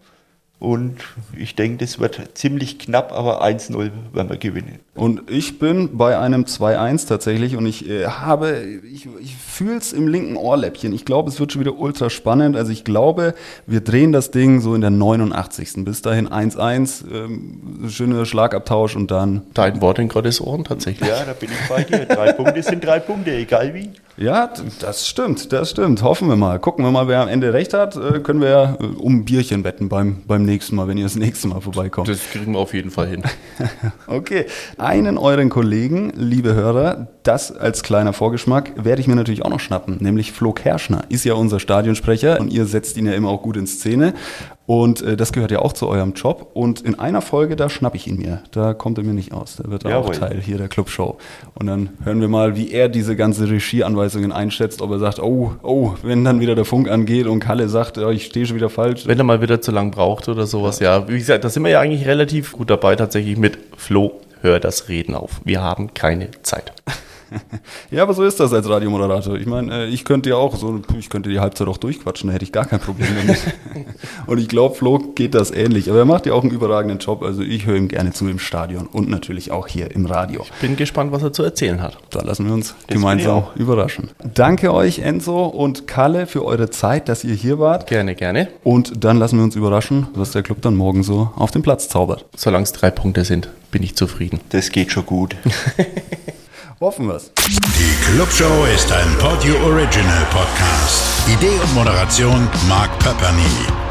Und 0.59 0.97
ich 1.37 1.55
denke, 1.55 1.85
das 1.85 1.99
wird 1.99 2.19
ziemlich 2.33 2.79
knapp, 2.79 3.11
aber 3.11 3.43
1-0 3.43 3.91
werden 4.11 4.29
wir 4.29 4.37
gewinnen. 4.37 4.79
Und 4.97 5.29
ich 5.29 5.59
bin 5.59 5.97
bei 5.97 6.17
einem 6.17 6.43
2-1 6.45 7.07
tatsächlich 7.07 7.55
und 7.55 7.65
ich 7.65 7.87
äh, 7.87 8.07
habe, 8.07 8.63
ich, 8.91 9.07
ich 9.21 9.35
fühle 9.35 9.77
es 9.77 9.93
im 9.93 10.07
linken 10.07 10.35
Ohrläppchen. 10.35 10.91
Ich 10.91 11.05
glaube, 11.05 11.29
es 11.29 11.39
wird 11.39 11.53
schon 11.53 11.61
wieder 11.61 11.77
ultra 11.77 12.09
spannend. 12.09 12.55
Also 12.55 12.71
ich 12.71 12.83
glaube, 12.83 13.35
wir 13.67 13.81
drehen 13.81 14.11
das 14.11 14.31
Ding 14.31 14.59
so 14.59 14.73
in 14.73 14.81
der 14.81 14.89
89. 14.89 15.85
Bis 15.85 16.01
dahin 16.01 16.27
1-1, 16.27 17.03
ähm, 17.13 17.89
schöner 17.89 18.25
Schlagabtausch 18.25 18.95
und 18.95 19.11
dann. 19.11 19.43
Dein 19.53 19.81
Wort 19.81 19.99
in 19.99 20.09
Gottes 20.09 20.41
Ohren 20.41 20.63
tatsächlich. 20.63 21.07
Ja, 21.07 21.23
da 21.25 21.33
bin 21.33 21.49
ich 21.51 21.69
bei 21.69 21.83
dir. 21.83 22.05
Drei 22.05 22.33
Punkte 22.33 22.63
sind 22.63 22.83
drei 22.83 22.99
Punkte, 22.99 23.31
egal 23.31 23.73
wie. 23.73 23.91
Ja, 24.17 24.51
das 24.79 25.07
stimmt, 25.07 25.53
das 25.53 25.69
stimmt. 25.69 26.01
Hoffen 26.01 26.27
wir 26.27 26.35
mal. 26.35 26.57
Gucken 26.57 26.83
wir 26.83 26.91
mal, 26.91 27.07
wer 27.07 27.21
am 27.21 27.27
Ende 27.27 27.53
recht 27.53 27.75
hat. 27.75 27.95
Äh, 27.95 28.19
können 28.21 28.41
wir 28.41 28.49
ja 28.49 28.77
äh, 28.79 28.85
um 28.97 29.17
ein 29.17 29.25
Bierchen 29.25 29.63
wetten 29.63 29.89
beim, 29.89 30.23
beim 30.25 30.43
nächsten 30.43 30.75
Mal, 30.75 30.87
wenn 30.87 30.97
ihr 30.97 31.03
das 31.03 31.15
nächste 31.15 31.47
Mal 31.47 31.61
vorbeikommt. 31.61 32.07
Das 32.07 32.19
kriegen 32.31 32.53
wir 32.53 32.59
auf 32.59 32.73
jeden 32.73 32.89
Fall 32.89 33.07
hin. 33.07 33.23
Okay, 34.07 34.45
einen 34.87 35.17
euren 35.17 35.49
Kollegen, 35.49 36.13
liebe 36.15 36.53
Hörer, 36.53 37.07
das 37.23 37.51
als 37.51 37.83
kleiner 37.83 38.13
Vorgeschmack, 38.13 38.71
werde 38.77 39.01
ich 39.01 39.07
mir 39.09 39.17
natürlich 39.17 39.43
auch 39.43 39.49
noch 39.49 39.59
schnappen, 39.59 39.97
nämlich 39.99 40.31
Flo 40.31 40.53
Kerschner 40.53 41.03
ist 41.09 41.25
ja 41.25 41.33
unser 41.33 41.59
Stadionsprecher 41.59 42.39
und 42.39 42.53
ihr 42.53 42.65
setzt 42.65 42.95
ihn 42.95 43.05
ja 43.05 43.11
immer 43.11 43.27
auch 43.27 43.41
gut 43.41 43.57
in 43.57 43.67
Szene. 43.67 44.13
Und 44.65 45.01
äh, 45.01 45.15
das 45.17 45.31
gehört 45.31 45.51
ja 45.51 45.59
auch 45.59 45.71
zu 45.71 45.87
eurem 45.87 46.13
Job. 46.13 46.51
Und 46.53 46.81
in 46.81 46.99
einer 46.99 47.21
Folge, 47.21 47.55
da 47.55 47.69
schnapp 47.69 47.95
ich 47.95 48.05
ihn 48.05 48.17
mir. 48.17 48.41
Da 48.51 48.73
kommt 48.73 48.97
er 48.97 49.05
mir 49.05 49.13
nicht 49.13 49.31
aus. 49.31 49.55
Da 49.55 49.71
wird 49.71 49.85
er 49.85 49.97
auch 49.97 50.09
Jawohl. 50.09 50.15
Teil 50.15 50.41
hier 50.41 50.57
der 50.57 50.67
Clubshow. 50.67 51.17
Und 51.55 51.67
dann 51.67 51.89
hören 52.03 52.19
wir 52.19 52.27
mal, 52.27 52.57
wie 52.57 52.71
er 52.71 52.89
diese 52.89 53.15
ganze 53.15 53.49
Regieanweisungen 53.49 54.33
einschätzt. 54.33 54.81
Ob 54.81 54.91
er 54.91 54.99
sagt, 54.99 55.19
oh, 55.19 55.53
oh, 55.63 55.93
wenn 56.03 56.25
dann 56.25 56.41
wieder 56.41 56.53
der 56.53 56.65
Funk 56.65 56.89
angeht 56.89 57.27
und 57.27 57.39
Kalle 57.39 57.69
sagt, 57.69 57.95
ja, 57.95 58.09
ich 58.09 58.25
stehe 58.25 58.45
schon 58.45 58.57
wieder 58.57 58.69
falsch. 58.69 59.07
Wenn 59.07 59.17
er 59.17 59.23
mal 59.23 59.41
wieder 59.41 59.61
zu 59.61 59.71
lang 59.71 59.91
braucht 59.91 60.27
oder 60.27 60.45
sowas, 60.45 60.81
ja. 60.81 61.07
Wie 61.07 61.17
gesagt, 61.17 61.45
da 61.45 61.49
sind 61.49 61.63
wir 61.63 61.71
ja 61.71 61.79
eigentlich 61.79 62.05
relativ 62.05 62.51
gut 62.51 62.69
dabei, 62.69 62.97
tatsächlich 62.97 63.37
mit 63.37 63.57
Flo, 63.77 64.19
hör 64.41 64.59
das 64.59 64.89
Reden 64.89 65.15
auf. 65.15 65.41
Wir 65.43 65.61
haben 65.61 65.93
keine 65.93 66.31
Zeit. 66.43 66.73
Ja, 67.91 68.03
aber 68.03 68.13
so 68.13 68.23
ist 68.23 68.39
das 68.39 68.53
als 68.53 68.69
Radiomoderator. 68.69 69.35
Ich 69.35 69.45
meine, 69.45 69.85
äh, 69.85 69.87
ich 69.87 70.03
könnte 70.03 70.29
ja 70.29 70.35
auch 70.35 70.55
so, 70.55 70.81
ich 70.97 71.09
könnte 71.09 71.29
die 71.29 71.39
Halbzeit 71.39 71.67
auch 71.67 71.77
durchquatschen, 71.77 72.27
da 72.27 72.33
hätte 72.33 72.43
ich 72.43 72.51
gar 72.51 72.65
kein 72.65 72.79
Problem 72.79 73.07
damit. 73.15 73.39
und 74.27 74.39
ich 74.39 74.47
glaube, 74.47 74.75
Flo 74.75 74.99
geht 75.15 75.33
das 75.33 75.51
ähnlich. 75.51 75.89
Aber 75.89 75.99
er 75.99 76.05
macht 76.05 76.25
ja 76.25 76.33
auch 76.33 76.43
einen 76.43 76.51
überragenden 76.51 76.99
Job. 76.99 77.23
Also 77.23 77.41
ich 77.41 77.65
höre 77.65 77.75
ihm 77.75 77.87
gerne 77.87 78.11
zu 78.11 78.27
im 78.27 78.39
Stadion 78.39 78.87
und 78.87 79.09
natürlich 79.09 79.51
auch 79.51 79.67
hier 79.67 79.91
im 79.91 80.05
Radio. 80.05 80.45
Bin 80.61 80.75
gespannt, 80.75 81.11
was 81.11 81.23
er 81.23 81.33
zu 81.33 81.43
erzählen 81.43 81.81
hat. 81.81 81.97
Da 82.09 82.21
lassen 82.21 82.45
wir 82.45 82.53
uns 82.53 82.73
bin 82.87 82.97
gemeinsam 82.97 83.37
ich 83.37 83.43
auch. 83.43 83.55
überraschen. 83.55 84.09
Danke 84.33 84.73
euch, 84.73 84.99
Enzo 84.99 85.45
und 85.45 85.87
Kalle, 85.87 86.27
für 86.27 86.43
eure 86.45 86.69
Zeit, 86.69 87.09
dass 87.09 87.23
ihr 87.23 87.35
hier 87.35 87.59
wart. 87.59 87.87
Gerne, 87.87 88.15
gerne. 88.15 88.49
Und 88.63 89.03
dann 89.03 89.17
lassen 89.17 89.37
wir 89.37 89.43
uns 89.43 89.55
überraschen, 89.55 90.07
was 90.13 90.31
der 90.31 90.43
Club 90.43 90.61
dann 90.61 90.75
morgen 90.75 91.03
so 91.03 91.31
auf 91.35 91.51
den 91.51 91.61
Platz 91.61 91.87
zaubert. 91.89 92.25
Solange 92.35 92.63
es 92.63 92.73
drei 92.73 92.91
Punkte 92.91 93.23
sind, 93.23 93.49
bin 93.71 93.83
ich 93.83 93.95
zufrieden. 93.95 94.39
Das 94.49 94.71
geht 94.71 94.91
schon 94.91 95.05
gut. 95.05 95.35
Hoffen 96.79 97.07
wir's. 97.07 97.31
Die 97.47 98.05
Clubshow 98.05 98.65
ist 98.65 98.91
ein 98.91 99.17
Podio 99.17 99.55
Original 99.65 100.25
Podcast. 100.29 101.27
Idee 101.27 101.59
und 101.59 101.73
Moderation 101.73 102.47
Mark 102.67 102.91
Pepperny. 102.99 103.41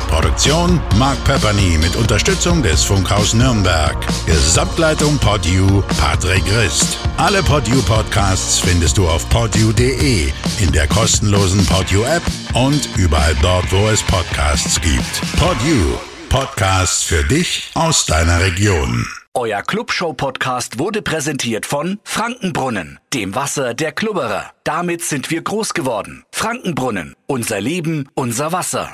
Produktion 0.09 0.81
Mark 0.97 1.23
Pepperny 1.25 1.79
mit 1.79 1.97
Unterstützung 1.97 2.63
des 2.63 2.85
Funkhaus 2.85 3.35
Nürnberg. 3.35 3.97
Gesamtleitung 4.27 5.19
Podio 5.19 5.83
Patrick 5.99 6.45
Rist. 6.57 6.99
Alle 7.17 7.43
Podio 7.43 7.83
Podcasts 7.83 8.61
findest 8.61 8.99
du 8.99 9.09
auf 9.09 9.29
podio.de, 9.31 10.31
in 10.61 10.73
der 10.73 10.87
kostenlosen 10.87 11.67
Podio 11.67 12.05
App 12.05 12.23
und 12.55 12.89
überall 12.97 13.35
dort, 13.43 13.71
wo 13.73 13.89
es 13.89 14.03
Podcasts 14.05 14.81
gibt. 14.81 15.23
Podio. 15.41 16.01
Podcasts 16.29 17.03
für 17.03 17.25
dich 17.25 17.71
aus 17.75 18.07
deiner 18.07 18.39
Region. 18.41 19.05
Euer 19.39 19.61
Clubshow-Podcast 19.61 20.79
wurde 20.79 21.03
präsentiert 21.03 21.67
von 21.67 22.01
Frankenbrunnen, 22.05 22.99
dem 23.13 23.35
Wasser 23.35 23.75
der 23.75 23.93
Klubberer. 23.93 24.53
Damit 24.65 25.03
sind 25.03 25.31
wir 25.31 25.43
groß 25.43 25.75
geworden. 25.75 26.25
Frankenbrunnen, 26.33 27.15
unser 27.27 27.61
Leben, 27.61 28.09
unser 28.15 28.53
Wasser. 28.53 28.91